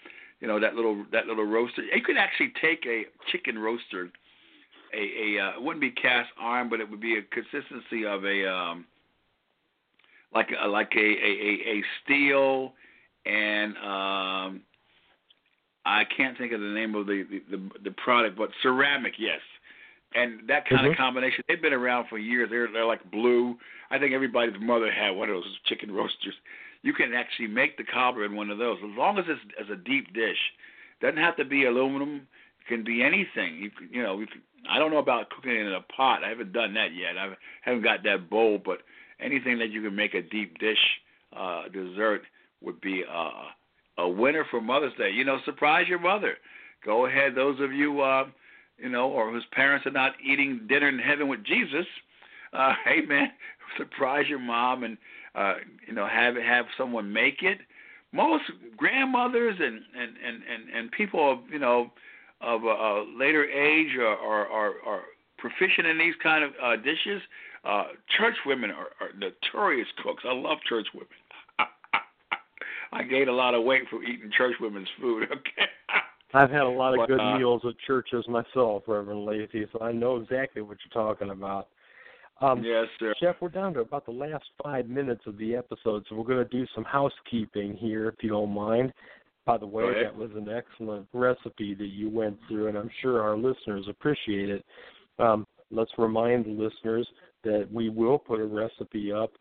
You 0.41 0.47
know 0.47 0.60
that 0.60 0.75
little 0.75 1.06
that 1.12 1.27
little 1.27 1.45
roaster. 1.45 1.84
You 1.84 2.01
could 2.03 2.17
actually 2.17 2.51
take 2.62 2.86
a 2.86 3.03
chicken 3.32 3.58
roaster, 3.58 4.10
a 4.93 4.97
a 4.97 5.43
uh, 5.43 5.49
it 5.58 5.62
wouldn't 5.62 5.82
be 5.82 5.91
cast 5.91 6.30
iron, 6.39 6.69
but 6.69 6.80
it 6.80 6.89
would 6.89 7.01
be 7.01 7.17
a 7.17 7.21
consistency 7.21 8.06
of 8.06 8.25
a 8.25 8.47
um, 8.51 8.86
like 10.34 10.49
a 10.62 10.67
like 10.67 10.91
a 10.95 10.99
a, 10.99 11.01
a, 11.01 11.77
a 11.77 11.84
steel 12.03 12.73
and 13.27 13.75
um 13.77 14.62
I 15.86 16.03
can't 16.15 16.38
think 16.38 16.51
of 16.51 16.60
the 16.60 16.67
name 16.67 16.95
of 16.95 17.08
the 17.08 17.23
the, 17.30 17.58
the, 17.58 17.69
the 17.86 17.91
product, 17.91 18.38
but 18.38 18.49
ceramic, 18.62 19.13
yes. 19.17 19.39
And 20.15 20.48
that 20.48 20.65
kind 20.65 20.88
Mhm. 20.88 20.91
of 20.91 20.98
combination, 20.98 21.43
they've 21.48 21.62
been 21.62 21.74
around 21.74 22.08
for 22.08 22.17
years. 22.17 22.50
They're 22.50 22.67
they're 22.67 22.86
like 22.86 23.04
blue. 23.12 23.60
I 23.91 24.00
think 24.00 24.13
everybody's 24.13 24.60
mother 24.60 24.91
had 24.91 25.12
one 25.12 25.30
of 25.30 25.36
those 25.36 25.60
chicken 25.65 25.91
roasters. 25.91 26.36
You 26.82 26.93
can 26.93 27.13
actually 27.13 27.48
make 27.48 27.78
the 27.78 27.84
cobbler 27.84 28.26
in 28.26 28.36
one 28.36 28.50
of 28.50 28.58
those, 28.58 28.78
as 28.84 28.98
long 28.98 29.17
as 29.17 29.26
it's 29.28 29.41
as 29.60 29.70
a 29.70 29.76
deep 29.76 30.13
dish. 30.13 30.38
Doesn't 31.02 31.17
have 31.17 31.36
to 31.38 31.46
be 31.46 31.65
aluminum. 31.65 32.28
It 32.62 32.67
can 32.67 32.84
be 32.84 33.04
anything. 33.04 33.56
You 33.58 33.70
can, 33.70 33.89
you 33.91 34.02
know, 34.02 34.20
you 34.20 34.28
can, 34.28 34.41
I 34.70 34.80
don't 34.80 34.91
know 34.91 34.98
about 34.98 35.30
cooking 35.30 35.52
it 35.52 35.67
in 35.67 35.74
a 35.74 35.82
pot. 35.82 36.24
I 36.24 36.30
haven't 36.30 36.54
done 36.54 36.74
that 36.76 36.93
yet. 36.93 37.17
I 37.17 37.36
haven't 37.62 37.84
got 37.84 38.04
that 38.04 38.30
bowl, 38.30 38.58
but 38.63 38.80
anything 39.20 39.60
that 39.60 39.70
you 39.70 39.82
can 39.82 39.96
make 39.96 40.13
a 40.13 40.22
deep 40.22 40.58
dish 40.60 41.02
uh, 41.36 41.67
dessert 41.70 42.24
would 42.62 42.80
be 42.82 43.04
uh, 43.10 43.50
a 43.98 44.10
winner 44.10 44.46
for 44.50 44.62
Mother's 44.62 44.93
Day. 44.98 45.12
You 45.12 45.26
know, 45.26 45.39
surprise 45.46 45.88
your 45.88 46.00
mother. 46.00 46.38
Go 46.86 47.06
ahead, 47.06 47.36
those 47.36 47.60
of 47.60 47.74
you, 47.74 48.02
uh, 48.02 48.26
you 48.78 48.90
know, 48.90 49.10
or 49.10 49.32
whose 49.32 49.46
parents 49.52 49.86
are 49.86 49.92
not 49.92 50.13
eating 50.24 50.62
dinner 50.68 50.90
in 50.90 51.00
heaven 51.00 51.28
with 51.28 51.44
Jesus. 51.44 51.86
Uh, 52.54 52.74
hey 52.86 53.02
man, 53.06 53.30
surprise 53.78 54.26
your 54.28 54.40
mom 54.40 54.84
and 54.84 54.98
uh, 55.36 55.56
you 55.88 55.94
know 55.94 56.08
have 56.08 56.36
have 56.36 56.66
someone 56.78 57.12
make 57.12 57.42
it. 57.42 57.60
Most 58.13 58.44
grandmothers 58.78 59.56
and 59.60 59.76
and 59.76 60.16
and 60.26 60.44
and, 60.44 60.78
and 60.78 60.92
people 60.92 61.32
of 61.32 61.40
you 61.52 61.60
know 61.60 61.92
of 62.42 62.63
a, 62.63 62.68
a 62.68 63.06
later 63.18 63.46
age 63.46 63.96
are, 63.98 64.06
are 64.06 64.48
are 64.48 64.74
are 64.86 65.02
proficient 65.38 65.88
in 65.88 65.98
these 65.98 66.16
kind 66.22 66.44
of 66.44 66.52
uh, 66.62 66.76
dishes. 66.78 67.22
Uh, 67.63 67.86
church 68.18 68.36
women 68.46 68.72
are, 68.72 68.88
are 69.02 69.12
notorious 69.18 69.88
cooks. 70.02 70.24
I 70.28 70.34
love 70.34 70.58
church 70.68 70.88
women. 70.94 71.08
I 72.94 73.04
gained 73.04 73.30
a 73.30 73.34
lot 73.34 73.54
of 73.54 73.63
weight 73.63 73.84
from 73.90 74.04
eating 74.04 74.32
church 74.36 74.56
women's 74.60 74.88
food. 75.00 75.28
Okay. 75.32 75.70
I've 76.34 76.50
had 76.50 76.62
a 76.62 76.70
lot 76.70 76.94
of 76.94 77.00
But, 77.00 77.08
good 77.08 77.20
uh, 77.20 77.38
meals 77.38 77.62
at 77.66 77.74
churches 77.86 78.26
myself, 78.28 78.84
Reverend 78.88 79.26
Lacey, 79.26 79.66
so 79.72 79.80
I 79.82 79.92
know 79.92 80.18
exactly 80.18 80.62
what 80.62 80.78
you're 80.84 81.04
talking 81.04 81.30
about. 81.30 81.68
Um, 82.42 82.63
yes, 82.63 82.86
sir. 83.00 83.13
Chef, 83.20 83.36
we're 83.40 83.50
down 83.50 83.74
to 83.76 83.80
about 83.80 84.06
the 84.06 84.12
last 84.12 84.44
five 84.62 84.88
minutes 84.88 85.22
of 85.26 85.38
the 85.38 85.56
episode, 85.56 86.06
so 86.08 86.16
we're 86.16 86.24
going 86.24 86.46
to 86.46 86.58
do 86.58 86.68
some 86.76 86.84
housekeeping 86.84 87.76
here, 87.76 88.10
if 88.10 88.16
you 88.22 88.30
don't 88.30 88.54
mind. 88.54 88.94
By 89.46 89.58
the 89.58 89.66
way, 89.66 90.04
that 90.04 90.13
was 90.13 90.30
an 90.36 90.50
excellent 90.50 91.08
recipe 91.13 91.74
that 91.74 91.88
you 91.88 92.10
went 92.10 92.38
through, 92.50 92.68
and 92.68 92.78
I'm 92.78 92.92
sure 93.02 93.22
our 93.22 93.38
listeners 93.38 93.86
appreciate 93.90 94.50
it. 94.50 94.66
Um, 95.20 95.48
let's 95.72 95.92
remind 95.98 96.46
the 96.46 96.50
listeners 96.50 97.08
that 97.46 97.68
we 97.72 97.88
will 97.90 98.20
put 98.20 98.42
a 98.42 98.46
recipe 98.46 99.13
up 99.13 99.32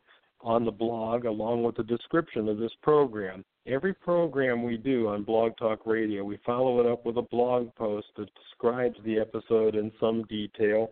on 0.41 0.65
the 0.65 0.71
blog 0.71 1.25
along 1.25 1.65
with 1.65 1.77
the 1.77 1.83
description 1.83 2.49
of 2.49 2.59
this 2.59 2.71
program. 2.83 3.45
Every 3.67 3.95
program 3.95 4.63
we 4.63 4.77
do 4.77 5.09
on 5.09 5.25
Blog 5.25 5.57
Talk 5.57 5.87
Radio, 5.87 6.23
we 6.23 6.39
follow 6.47 6.79
it 6.79 6.87
up 6.87 7.05
with 7.05 7.17
a 7.17 7.23
blog 7.23 7.75
post 7.75 8.07
that 8.17 8.29
describes 8.45 8.97
the 9.05 9.19
episode 9.19 9.75
in 9.75 9.91
some 9.99 10.23
detail. 10.25 10.91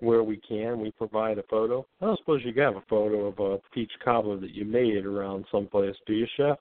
Where 0.00 0.22
we 0.22 0.36
can, 0.46 0.80
we 0.80 0.90
provide 0.90 1.38
a 1.38 1.42
photo. 1.44 1.86
I 2.02 2.06
don't 2.06 2.18
suppose 2.18 2.42
you 2.44 2.52
have 2.60 2.76
a 2.76 2.82
photo 2.88 3.26
of 3.28 3.38
a 3.38 3.58
peach 3.72 3.92
cobbler 4.04 4.38
that 4.40 4.50
you 4.50 4.66
made 4.66 5.06
around 5.06 5.46
someplace, 5.50 5.96
do 6.06 6.12
you, 6.12 6.26
Chef? 6.36 6.58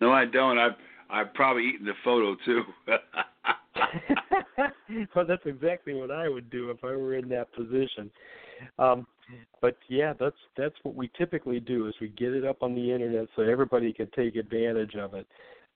No, 0.00 0.12
I 0.12 0.24
don't. 0.24 0.56
I've 0.56 0.76
I've 1.10 1.34
probably 1.34 1.64
eaten 1.68 1.86
the 1.86 1.94
photo 2.04 2.36
too. 2.44 2.62
well, 5.14 5.26
that's 5.26 5.46
exactly 5.46 5.94
what 5.94 6.10
I 6.10 6.28
would 6.28 6.50
do 6.50 6.70
if 6.70 6.82
I 6.84 6.88
were 6.88 7.14
in 7.14 7.28
that 7.30 7.52
position. 7.52 8.10
Um, 8.78 9.06
but 9.60 9.76
yeah, 9.88 10.14
that's 10.18 10.36
that's 10.56 10.74
what 10.82 10.94
we 10.94 11.10
typically 11.16 11.60
do 11.60 11.86
is 11.86 11.94
we 12.00 12.08
get 12.08 12.32
it 12.32 12.44
up 12.44 12.62
on 12.62 12.74
the 12.74 12.92
internet 12.92 13.28
so 13.36 13.42
everybody 13.42 13.92
can 13.92 14.08
take 14.16 14.36
advantage 14.36 14.94
of 14.94 15.14
it. 15.14 15.26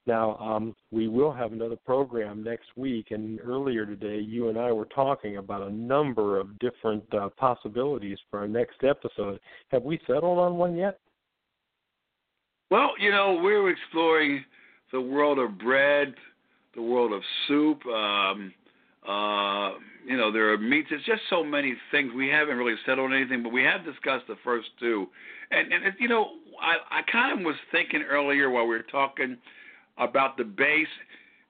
Now, 0.04 0.36
um, 0.38 0.74
we 0.90 1.06
will 1.06 1.32
have 1.32 1.52
another 1.52 1.76
program 1.76 2.42
next 2.42 2.66
week, 2.76 3.12
and 3.12 3.38
earlier 3.40 3.86
today, 3.86 4.18
you 4.18 4.48
and 4.48 4.58
I 4.58 4.72
were 4.72 4.86
talking 4.86 5.36
about 5.36 5.62
a 5.62 5.72
number 5.72 6.40
of 6.40 6.58
different 6.58 7.04
uh, 7.14 7.28
possibilities 7.36 8.18
for 8.28 8.40
our 8.40 8.48
next 8.48 8.82
episode. 8.82 9.38
Have 9.68 9.84
we 9.84 10.00
settled 10.08 10.40
on 10.40 10.56
one 10.56 10.74
yet? 10.74 10.98
Well, 12.72 12.92
you 12.98 13.12
know, 13.12 13.38
we're 13.40 13.70
exploring 13.70 14.44
the 14.92 15.00
world 15.00 15.38
of 15.38 15.58
bread, 15.58 16.14
the 16.74 16.82
world 16.82 17.12
of 17.12 17.22
soup. 17.46 17.84
Um, 17.86 18.52
uh, 19.06 19.72
you 20.06 20.16
know, 20.16 20.32
there 20.32 20.52
are 20.52 20.58
meats. 20.58 20.88
It's 20.90 21.04
just 21.04 21.22
so 21.28 21.42
many 21.42 21.74
things. 21.90 22.12
We 22.14 22.28
haven't 22.28 22.56
really 22.56 22.76
settled 22.86 23.12
anything, 23.12 23.42
but 23.42 23.52
we 23.52 23.62
have 23.64 23.84
discussed 23.84 24.26
the 24.28 24.36
first 24.44 24.68
two. 24.78 25.06
And, 25.50 25.72
and 25.72 25.94
you 25.98 26.08
know, 26.08 26.30
I, 26.60 27.00
I 27.00 27.02
kind 27.10 27.38
of 27.38 27.44
was 27.44 27.56
thinking 27.70 28.02
earlier 28.08 28.50
while 28.50 28.64
we 28.64 28.76
were 28.76 28.84
talking 28.90 29.36
about 29.98 30.36
the 30.36 30.44
base. 30.44 30.86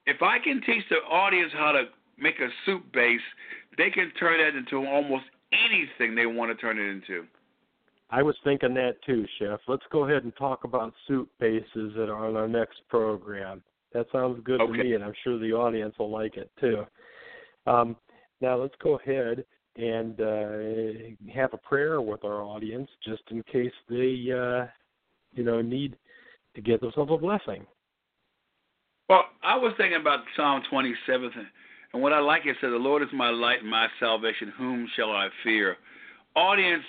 If 0.07 0.23
I 0.23 0.39
can 0.39 0.61
teach 0.67 0.85
the 0.91 0.97
audience 0.97 1.53
how 1.55 1.73
to 1.73 1.85
make 2.19 2.41
a 2.41 2.49
soup 2.67 2.85
base, 2.93 3.21
they 3.79 3.91
can 3.91 4.11
turn 4.19 4.39
that 4.39 4.57
into 4.57 4.87
almost 4.87 5.25
anything 5.53 6.15
they 6.15 6.27
want 6.27 6.51
to 6.51 6.61
turn 6.61 6.79
it 6.79 6.91
into. 6.91 7.27
I 8.11 8.23
was 8.23 8.37
thinking 8.45 8.75
that 8.75 8.97
too, 9.07 9.25
Chef. 9.39 9.61
Let's 9.69 9.85
go 9.91 10.05
ahead 10.05 10.25
and 10.25 10.37
talk 10.37 10.65
about 10.65 10.93
soup 11.09 11.31
bases 11.41 11.93
that 11.97 12.11
are 12.11 12.27
on 12.27 12.37
our 12.37 12.49
next 12.49 12.81
program. 12.89 13.63
That 13.95 14.07
sounds 14.13 14.41
good 14.45 14.61
okay. 14.61 14.73
to 14.73 14.85
me, 14.85 14.95
and 14.95 15.05
I'm 15.05 15.13
sure 15.23 15.39
the 15.39 15.53
audience 15.53 15.95
will 15.99 16.11
like 16.11 16.37
it 16.37 16.51
too. 16.61 16.85
Um, 17.67 17.97
now 18.41 18.57
let's 18.57 18.75
go 18.83 18.99
ahead 18.99 19.45
and 19.77 20.21
uh, 20.21 21.33
have 21.33 21.55
a 21.55 21.59
prayer 21.59 22.01
with 22.01 22.25
our 22.25 22.43
audience, 22.43 22.89
just 23.05 23.23
in 23.31 23.43
case 23.45 23.73
they, 23.89 24.29
uh, 24.31 24.67
you 25.35 25.45
know, 25.45 25.63
need 25.63 25.97
to 26.55 26.61
get 26.61 26.81
themselves 26.81 27.11
a 27.13 27.17
blessing. 27.17 27.67
Well, 29.09 29.25
I 29.43 29.57
was 29.57 29.73
thinking 29.77 30.01
about 30.01 30.21
Psalm 30.37 30.63
27, 30.71 31.31
and 31.93 32.03
what 32.03 32.13
I 32.13 32.21
like 32.21 32.47
is 32.47 32.57
that 32.63 32.69
"The 32.69 32.77
Lord 32.77 33.03
is 33.03 33.09
my 33.13 33.31
light 33.31 33.61
and 33.61 33.71
my 33.71 33.89
salvation; 34.01 34.53
whom 34.57 34.89
shall 34.97 35.11
I 35.11 35.29
fear?" 35.43 35.77
Audience, 36.35 36.85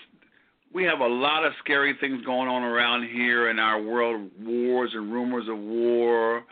we 0.74 0.84
have 0.86 1.00
a 1.02 1.08
lot 1.08 1.46
of 1.46 1.54
scary 1.60 1.96
things 2.00 2.26
going 2.26 2.50
on 2.50 2.64
around 2.64 3.08
here 3.08 3.50
in 3.50 3.60
our 3.60 3.82
world, 3.82 4.32
wars 4.42 4.92
and 4.94 5.12
rumors 5.12 5.48
of 5.50 5.58
war, 5.58 6.44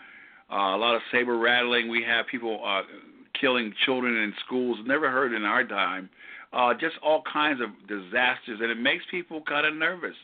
uh, 0.51 0.75
a 0.75 0.77
lot 0.77 0.95
of 0.95 1.01
saber 1.11 1.37
rattling. 1.37 1.89
We 1.89 2.03
have 2.03 2.27
people 2.27 2.61
uh, 2.65 2.81
killing 3.39 3.73
children 3.85 4.15
in 4.17 4.33
schools, 4.45 4.77
never 4.85 5.09
heard 5.09 5.33
in 5.33 5.43
our 5.43 5.63
time. 5.63 6.09
Uh, 6.53 6.73
just 6.73 6.95
all 7.01 7.23
kinds 7.31 7.61
of 7.61 7.69
disasters, 7.87 8.59
and 8.61 8.69
it 8.69 8.77
makes 8.77 9.03
people 9.09 9.41
kind 9.47 9.65
of 9.65 9.73
nervous. 9.73 10.15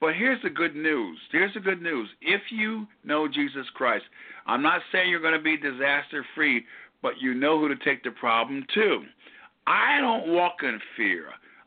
But 0.00 0.14
here's 0.14 0.42
the 0.42 0.50
good 0.50 0.74
news. 0.74 1.18
Here's 1.30 1.54
the 1.54 1.60
good 1.60 1.82
news. 1.82 2.08
If 2.22 2.40
you 2.50 2.86
know 3.04 3.28
Jesus 3.28 3.66
Christ, 3.74 4.04
I'm 4.46 4.62
not 4.62 4.80
saying 4.90 5.10
you're 5.10 5.20
going 5.20 5.34
to 5.34 5.42
be 5.42 5.56
disaster 5.56 6.24
free, 6.34 6.64
but 7.02 7.20
you 7.20 7.34
know 7.34 7.60
who 7.60 7.68
to 7.68 7.76
take 7.84 8.02
the 8.02 8.10
problem 8.10 8.66
to. 8.74 9.02
I 9.66 10.00
don't 10.00 10.34
walk 10.34 10.56
in 10.62 10.80
fear. 10.96 11.26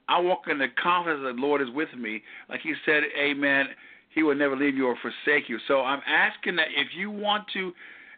I 0.09 0.19
walk 0.19 0.41
in 0.49 0.57
the 0.57 0.67
confidence 0.81 1.21
that 1.23 1.35
the 1.35 1.41
Lord 1.41 1.61
is 1.61 1.69
with 1.73 1.93
me. 1.97 2.23
Like 2.49 2.61
He 2.61 2.73
said, 2.85 3.03
Amen. 3.17 3.67
He 4.13 4.23
will 4.23 4.36
never 4.36 4.56
leave 4.56 4.76
you 4.76 4.88
or 4.88 4.95
forsake 5.02 5.49
you. 5.49 5.58
So 5.67 5.82
I'm 5.82 6.02
asking 6.08 6.56
that 6.58 6.67
if 6.76 6.89
you 6.95 7.10
want 7.10 7.45
to 7.54 7.73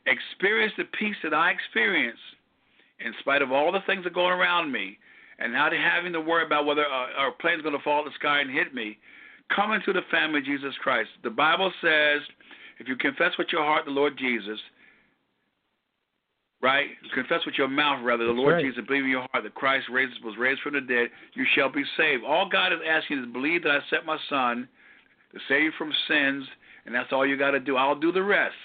experience 0.05 0.73
the 0.77 0.83
peace 0.99 1.15
that 1.23 1.33
I 1.33 1.51
experience, 1.51 2.19
in 2.99 3.13
spite 3.19 3.41
of 3.41 3.51
all 3.51 3.71
the 3.71 3.81
things 3.87 4.03
that 4.03 4.11
are 4.11 4.13
going 4.13 4.33
around 4.33 4.71
me, 4.71 4.97
and 5.39 5.51
not 5.51 5.73
having 5.73 6.13
to 6.13 6.21
worry 6.21 6.45
about 6.45 6.65
whether 6.65 6.83
a, 6.83 7.27
a 7.27 7.31
plane's 7.41 7.61
going 7.61 7.75
to 7.75 7.83
fall 7.83 7.99
out 7.99 8.07
of 8.07 8.13
the 8.13 8.19
sky 8.19 8.39
and 8.39 8.49
hit 8.49 8.73
me, 8.73 8.97
come 9.53 9.73
into 9.73 9.91
the 9.91 10.01
family 10.09 10.39
of 10.39 10.45
Jesus 10.45 10.73
Christ. 10.81 11.09
The 11.23 11.29
Bible 11.29 11.71
says, 11.81 12.21
if 12.79 12.87
you 12.87 12.95
confess 12.95 13.31
with 13.37 13.47
your 13.51 13.63
heart 13.63 13.85
the 13.85 13.91
Lord 13.91 14.17
Jesus, 14.17 14.59
right? 16.61 16.87
Confess 17.13 17.45
with 17.45 17.55
your 17.57 17.67
mouth, 17.67 17.99
rather, 18.03 18.23
the 18.23 18.31
That's 18.31 18.37
Lord 18.37 18.53
right. 18.55 18.65
Jesus, 18.65 18.83
believe 18.87 19.03
in 19.03 19.09
your 19.09 19.27
heart 19.31 19.43
that 19.43 19.53
Christ 19.55 19.87
raised, 19.91 20.23
was 20.23 20.35
raised 20.37 20.61
from 20.61 20.73
the 20.73 20.81
dead, 20.81 21.09
you 21.33 21.45
shall 21.53 21.69
be 21.69 21.83
saved. 21.97 22.23
All 22.25 22.49
God 22.49 22.73
is 22.73 22.79
asking 22.87 23.19
is 23.19 23.25
believe 23.33 23.63
that 23.63 23.71
I 23.71 23.79
sent 23.89 24.05
my 24.05 24.17
Son 24.29 24.67
to 25.35 25.41
save 25.49 25.63
you 25.63 25.71
from 25.77 25.91
sins, 26.07 26.45
and 26.85 26.95
that's 26.95 27.11
all 27.11 27.27
you 27.27 27.37
got 27.37 27.51
to 27.51 27.59
do. 27.59 27.75
I'll 27.75 27.99
do 27.99 28.11
the 28.11 28.23
rest. 28.23 28.55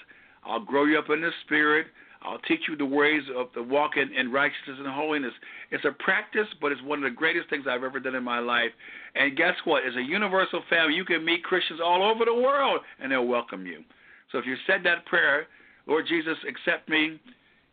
I'll 0.45 0.63
grow 0.63 0.85
you 0.85 0.97
up 0.97 1.09
in 1.09 1.21
the 1.21 1.31
Spirit. 1.45 1.87
I'll 2.23 2.39
teach 2.39 2.61
you 2.69 2.77
the 2.77 2.85
ways 2.85 3.23
of 3.35 3.47
the 3.53 3.61
walk 3.61 3.97
in, 3.97 4.13
in 4.13 4.31
righteousness 4.31 4.77
and 4.77 4.87
holiness. 4.87 5.33
It's 5.71 5.83
a 5.85 5.91
practice, 6.03 6.47
but 6.61 6.71
it's 6.71 6.81
one 6.83 6.99
of 6.99 7.03
the 7.03 7.15
greatest 7.15 7.49
things 7.49 7.65
I've 7.67 7.83
ever 7.83 7.99
done 7.99 8.15
in 8.15 8.23
my 8.23 8.39
life. 8.39 8.71
And 9.15 9.35
guess 9.35 9.55
what? 9.65 9.83
As 9.85 9.95
a 9.95 10.01
universal 10.01 10.61
family, 10.69 10.93
you 10.93 11.03
can 11.03 11.25
meet 11.25 11.43
Christians 11.43 11.81
all 11.83 12.03
over 12.09 12.23
the 12.23 12.33
world, 12.33 12.81
and 13.01 13.11
they'll 13.11 13.25
welcome 13.25 13.65
you. 13.65 13.83
So 14.31 14.37
if 14.37 14.45
you 14.45 14.55
said 14.65 14.81
that 14.85 15.05
prayer, 15.07 15.47
Lord 15.87 16.05
Jesus, 16.07 16.37
accept 16.47 16.87
me 16.87 17.19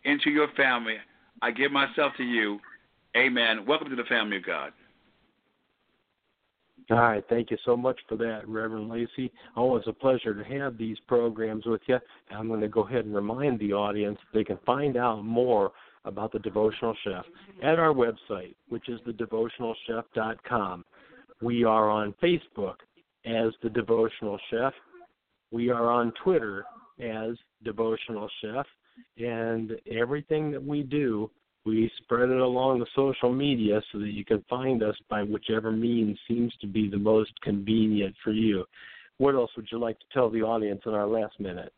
into 0.04 0.30
your 0.30 0.48
family. 0.56 0.96
I 1.40 1.52
give 1.52 1.70
myself 1.70 2.14
to 2.16 2.24
you. 2.24 2.58
Amen. 3.16 3.64
Welcome 3.66 3.90
to 3.90 3.96
the 3.96 4.04
family 4.04 4.38
of 4.38 4.46
God. 4.46 4.72
All 6.90 6.96
right, 6.96 7.24
thank 7.28 7.50
you 7.50 7.58
so 7.66 7.76
much 7.76 8.00
for 8.08 8.16
that, 8.16 8.48
Reverend 8.48 8.88
Lacey. 8.88 9.30
Always 9.56 9.84
a 9.86 9.92
pleasure 9.92 10.34
to 10.34 10.58
have 10.58 10.78
these 10.78 10.96
programs 11.06 11.66
with 11.66 11.82
you. 11.86 11.98
I'm 12.30 12.48
going 12.48 12.62
to 12.62 12.68
go 12.68 12.80
ahead 12.80 13.04
and 13.04 13.14
remind 13.14 13.60
the 13.60 13.74
audience 13.74 14.18
they 14.32 14.42
can 14.42 14.58
find 14.64 14.96
out 14.96 15.22
more 15.22 15.72
about 16.06 16.32
the 16.32 16.38
Devotional 16.38 16.96
Chef 17.04 17.26
at 17.62 17.78
our 17.78 17.92
website, 17.92 18.54
which 18.70 18.88
is 18.88 19.00
thedevotionalchef.com. 19.06 20.84
We 21.42 21.64
are 21.64 21.90
on 21.90 22.14
Facebook 22.22 22.76
as 23.26 23.52
the 23.62 23.68
Devotional 23.68 24.38
Chef. 24.50 24.72
We 25.50 25.68
are 25.68 25.90
on 25.90 26.12
Twitter 26.24 26.64
as 27.00 27.36
Devotional 27.64 28.30
Chef, 28.40 28.66
and 29.18 29.72
everything 29.90 30.50
that 30.52 30.64
we 30.64 30.82
do 30.82 31.30
we 31.64 31.90
spread 31.98 32.30
it 32.30 32.40
along 32.40 32.78
the 32.78 32.86
social 32.94 33.32
media 33.32 33.82
so 33.92 33.98
that 33.98 34.12
you 34.12 34.24
can 34.24 34.44
find 34.48 34.82
us 34.82 34.96
by 35.10 35.22
whichever 35.22 35.70
means 35.70 36.18
seems 36.26 36.52
to 36.60 36.66
be 36.66 36.88
the 36.88 36.98
most 36.98 37.32
convenient 37.42 38.14
for 38.24 38.32
you. 38.32 38.64
What 39.18 39.34
else 39.34 39.50
would 39.56 39.68
you 39.70 39.78
like 39.78 39.98
to 39.98 40.04
tell 40.12 40.30
the 40.30 40.42
audience 40.42 40.80
in 40.86 40.94
our 40.94 41.06
last 41.06 41.38
minute? 41.40 41.72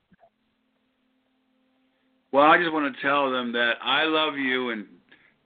Well, 2.33 2.45
I 2.45 2.59
just 2.59 2.73
want 2.73 2.95
to 2.95 3.03
tell 3.03 3.31
them 3.31 3.53
that 3.53 3.73
I 3.83 4.05
love 4.05 4.37
you, 4.37 4.71
and 4.71 4.87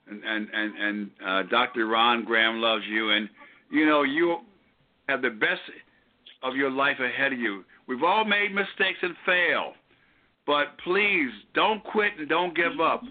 and 0.06 0.22
and 0.22 0.48
and, 0.52 0.78
and 0.78 1.10
uh, 1.26 1.42
Dr. 1.44 1.86
Ron 1.86 2.24
Graham 2.24 2.60
loves 2.60 2.84
you, 2.86 3.10
and 3.10 3.28
you 3.70 3.86
know 3.86 4.02
you 4.02 4.38
have 5.08 5.22
the 5.22 5.30
best 5.30 5.62
of 6.42 6.56
your 6.56 6.70
life 6.70 6.98
ahead 7.00 7.32
of 7.32 7.38
you. 7.38 7.64
We've 7.86 8.02
all 8.02 8.24
made 8.24 8.54
mistakes 8.54 8.98
and 9.00 9.14
fail, 9.24 9.72
but 10.46 10.78
please 10.82 11.30
don't 11.54 11.82
quit 11.84 12.12
and 12.18 12.28
don't 12.28 12.54
give 12.54 12.80
up. 12.80 13.02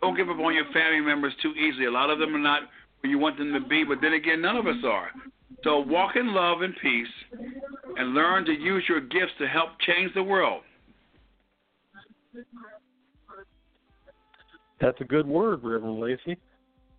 Don't 0.00 0.16
give 0.16 0.28
up 0.28 0.38
on 0.38 0.54
your 0.54 0.70
family 0.72 1.00
members 1.00 1.32
too 1.42 1.52
easily. 1.52 1.86
A 1.86 1.90
lot 1.90 2.10
of 2.10 2.18
them 2.18 2.34
are 2.34 2.38
not 2.38 2.62
where 3.00 3.10
you 3.10 3.18
want 3.18 3.38
them 3.38 3.52
to 3.52 3.60
be, 3.60 3.84
but 3.84 3.98
then 4.00 4.14
again, 4.14 4.40
none 4.40 4.56
of 4.56 4.66
us 4.66 4.82
are. 4.84 5.10
So 5.64 5.78
walk 5.78 6.16
in 6.16 6.34
love 6.34 6.62
and 6.62 6.74
peace 6.82 7.06
and 7.96 8.14
learn 8.14 8.44
to 8.46 8.52
use 8.52 8.84
your 8.88 9.00
gifts 9.00 9.32
to 9.38 9.46
help 9.46 9.70
change 9.86 10.12
the 10.14 10.22
world. 10.22 10.62
That's 14.80 15.00
a 15.00 15.04
good 15.04 15.26
word, 15.26 15.60
Reverend 15.62 16.00
Lacey. 16.00 16.36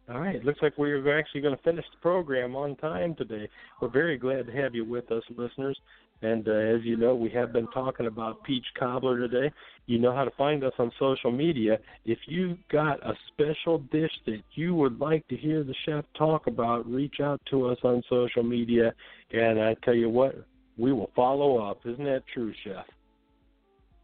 All 0.10 0.20
right, 0.20 0.44
looks 0.44 0.62
like 0.62 0.78
we're 0.78 1.18
actually 1.18 1.42
going 1.42 1.56
to 1.56 1.64
finish 1.64 1.86
the 1.92 2.00
program 2.02 2.56
on 2.56 2.76
time 2.78 3.16
today. 3.16 3.50
We're 3.82 3.90
very 3.90 4.18
glad 4.18 4.48
to 4.48 4.54
have 4.54 4.76
you 4.76 4.86
with 4.86 5.12
us, 5.12 5.24
listeners. 5.36 5.78
And 6.24 6.48
uh, 6.48 6.54
as 6.54 6.80
you 6.84 6.96
know, 6.96 7.14
we 7.16 7.30
have 7.32 7.52
been 7.52 7.68
talking 7.68 8.08
about 8.08 8.44
peach 8.44 8.66
cobbler 8.80 9.20
today. 9.28 9.54
You 9.88 10.00
know 10.00 10.16
how 10.16 10.24
to 10.24 10.32
find 10.32 10.64
us 10.64 10.72
on 10.80 10.90
social 10.98 11.32
media. 11.32 11.78
If 12.06 12.18
you've 12.28 12.58
got 12.72 13.06
a 13.06 13.14
special 13.28 13.80
dish 13.92 14.12
that 14.26 14.42
you 14.54 14.74
would 14.74 15.02
like 15.02 15.28
to 15.28 15.36
hear 15.36 15.66
the 15.66 15.76
chef 15.86 16.06
talk 16.18 16.48
about, 16.48 16.90
reach 16.90 17.20
out 17.22 17.42
to 17.50 17.68
us 17.68 17.78
on 17.84 18.02
social 18.10 18.42
media. 18.42 18.94
And 19.32 19.62
I 19.62 19.76
tell 19.84 19.96
you 19.96 20.10
what, 20.10 20.36
we 20.78 20.94
will 20.94 21.12
follow 21.14 21.58
up. 21.58 21.80
Isn't 21.84 22.06
that 22.06 22.24
true, 22.34 22.54
chef? 22.64 22.86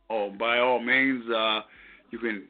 Oh, 0.09 0.29
by 0.37 0.57
all 0.57 0.79
means, 0.79 1.23
uh, 1.29 1.61
you 2.11 2.19
can 2.19 2.43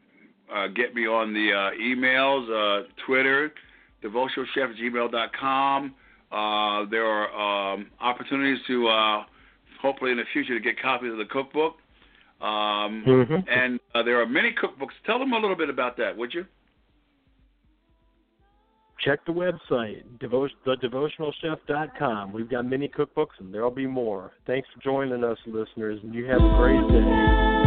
uh, 0.51 0.67
get 0.69 0.95
me 0.95 1.05
on 1.05 1.31
the 1.31 1.51
uh, 1.53 1.69
emails, 1.79 2.49
uh, 2.49 2.87
Twitter, 3.05 3.53
devotionalchef@gmail.com. 4.03 5.93
Uh, 6.31 6.85
there 6.89 7.05
are 7.05 7.73
um, 7.73 7.87
opportunities 7.99 8.57
to 8.65 8.87
hopefully 9.81 10.11
in 10.11 10.17
the 10.17 10.23
future 10.33 10.57
to 10.57 10.63
get 10.63 10.81
copies 10.81 11.11
of 11.11 11.17
the 11.17 11.25
cookbook. 11.25 11.75
Um, 12.41 13.03
mm-hmm. 13.05 13.49
And 13.49 13.79
uh, 13.93 14.03
there 14.03 14.21
are 14.21 14.25
many 14.25 14.53
cookbooks. 14.53 14.93
Tell 15.05 15.19
them 15.19 15.33
a 15.33 15.37
little 15.37 15.55
bit 15.55 15.69
about 15.69 15.97
that, 15.97 16.15
would 16.15 16.33
you? 16.33 16.45
Check 19.03 19.25
the 19.25 19.31
website, 19.31 20.03
devo- 20.19 20.49
thedevotionalchef.com. 20.67 22.33
We've 22.33 22.49
got 22.49 22.65
many 22.65 22.89
cookbooks, 22.89 23.39
and 23.39 23.53
there'll 23.53 23.71
be 23.71 23.87
more. 23.87 24.33
Thanks 24.45 24.67
for 24.73 24.81
joining 24.81 25.23
us, 25.23 25.37
listeners, 25.45 25.99
and 26.03 26.13
you 26.13 26.25
have 26.25 26.41
a 26.41 26.49
great 26.57 26.85
day. 26.89 27.58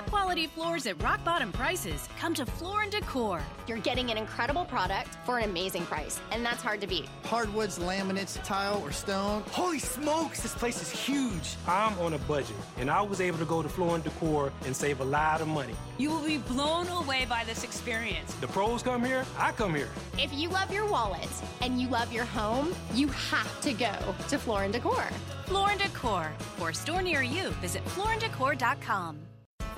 Top 0.00 0.10
quality 0.10 0.46
floors 0.46 0.86
at 0.86 1.02
rock 1.02 1.22
bottom 1.24 1.52
prices, 1.52 2.08
come 2.18 2.32
to 2.32 2.46
Floor 2.46 2.82
and 2.82 2.90
Decor. 2.90 3.42
You're 3.66 3.78
getting 3.78 4.10
an 4.10 4.16
incredible 4.16 4.64
product 4.64 5.16
for 5.26 5.38
an 5.38 5.44
amazing 5.44 5.84
price, 5.84 6.18
and 6.30 6.44
that's 6.44 6.62
hard 6.62 6.80
to 6.80 6.86
beat. 6.86 7.06
Hardwoods, 7.24 7.78
laminates, 7.78 8.42
tile, 8.42 8.80
or 8.82 8.92
stone. 8.92 9.42
Holy 9.50 9.78
smokes, 9.78 10.42
this 10.42 10.54
place 10.54 10.80
is 10.80 10.90
huge. 10.90 11.56
I'm 11.66 11.98
on 11.98 12.14
a 12.14 12.18
budget, 12.18 12.56
and 12.78 12.90
I 12.90 13.02
was 13.02 13.20
able 13.20 13.38
to 13.38 13.44
go 13.44 13.62
to 13.62 13.68
Floor 13.68 13.94
and 13.94 14.04
Decor 14.04 14.52
and 14.64 14.74
save 14.74 15.00
a 15.00 15.04
lot 15.04 15.42
of 15.42 15.48
money. 15.48 15.74
You 15.98 16.10
will 16.10 16.24
be 16.24 16.38
blown 16.38 16.88
away 16.88 17.26
by 17.28 17.44
this 17.44 17.62
experience. 17.62 18.32
The 18.34 18.48
pros 18.48 18.82
come 18.82 19.04
here, 19.04 19.26
I 19.38 19.52
come 19.52 19.74
here. 19.74 19.90
If 20.18 20.32
you 20.32 20.48
love 20.48 20.72
your 20.72 20.86
wallet 20.86 21.28
and 21.60 21.78
you 21.78 21.88
love 21.88 22.10
your 22.10 22.24
home, 22.24 22.74
you 22.94 23.08
have 23.08 23.60
to 23.62 23.74
go 23.74 23.92
to 24.28 24.38
Floor 24.38 24.62
and 24.62 24.72
Decor. 24.72 25.04
Floor 25.44 25.70
and 25.70 25.80
Decor. 25.80 26.32
For 26.56 26.70
a 26.70 26.74
store 26.74 27.02
near 27.02 27.22
you, 27.22 27.50
visit 27.60 27.84
flooranddecor.com. 27.84 29.29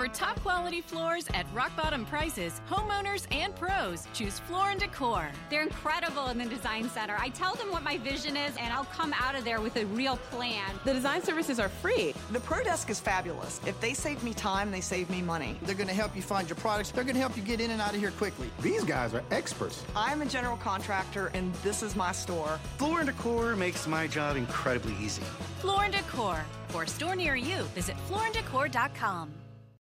For 0.02 0.08
top 0.08 0.40
quality 0.40 0.80
floors 0.80 1.28
at 1.32 1.46
rock 1.54 1.76
bottom 1.76 2.04
prices, 2.04 2.60
homeowners 2.68 3.24
and 3.30 3.54
pros 3.54 4.08
choose 4.12 4.40
Floor 4.40 4.70
and 4.70 4.80
Decor. 4.80 5.30
They're 5.48 5.62
incredible 5.62 6.26
in 6.26 6.38
the 6.38 6.44
design 6.44 6.90
center. 6.90 7.14
I 7.20 7.28
tell 7.28 7.54
them 7.54 7.70
what 7.70 7.84
my 7.84 7.98
vision 7.98 8.36
is, 8.36 8.56
and 8.56 8.72
I'll 8.72 8.86
come 8.86 9.14
out 9.16 9.36
of 9.36 9.44
there 9.44 9.60
with 9.60 9.76
a 9.76 9.86
real 9.86 10.16
plan. 10.32 10.68
The 10.84 10.92
design 10.92 11.22
services 11.22 11.60
are 11.60 11.68
free. 11.68 12.14
The 12.32 12.40
Pro 12.40 12.64
Desk 12.64 12.90
is 12.90 12.98
fabulous. 12.98 13.60
If 13.64 13.80
they 13.80 13.94
save 13.94 14.24
me 14.24 14.34
time, 14.34 14.72
they 14.72 14.80
save 14.80 15.08
me 15.08 15.22
money. 15.22 15.56
They're 15.62 15.76
going 15.76 15.86
to 15.86 15.94
help 15.94 16.16
you 16.16 16.22
find 16.22 16.48
your 16.48 16.56
products. 16.56 16.90
They're 16.90 17.04
going 17.04 17.14
to 17.14 17.20
help 17.20 17.36
you 17.36 17.44
get 17.44 17.60
in 17.60 17.70
and 17.70 17.80
out 17.80 17.94
of 17.94 18.00
here 18.00 18.10
quickly. 18.10 18.50
These 18.60 18.82
guys 18.82 19.14
are 19.14 19.22
experts. 19.30 19.84
I'm 19.94 20.20
a 20.20 20.26
general 20.26 20.56
contractor, 20.56 21.30
and 21.32 21.54
this 21.62 21.80
is 21.80 21.94
my 21.94 22.10
store. 22.10 22.58
Floor 22.76 23.02
and 23.02 23.08
Decor 23.08 23.54
makes 23.54 23.86
my 23.86 24.08
job 24.08 24.36
incredibly 24.36 24.96
easy. 25.00 25.22
Floor 25.60 25.84
and 25.84 25.92
Decor. 25.92 26.44
For 26.70 26.82
a 26.82 26.88
store 26.88 27.14
near 27.14 27.36
you, 27.36 27.62
visit 27.74 27.94
flooranddecor.com. 28.08 29.30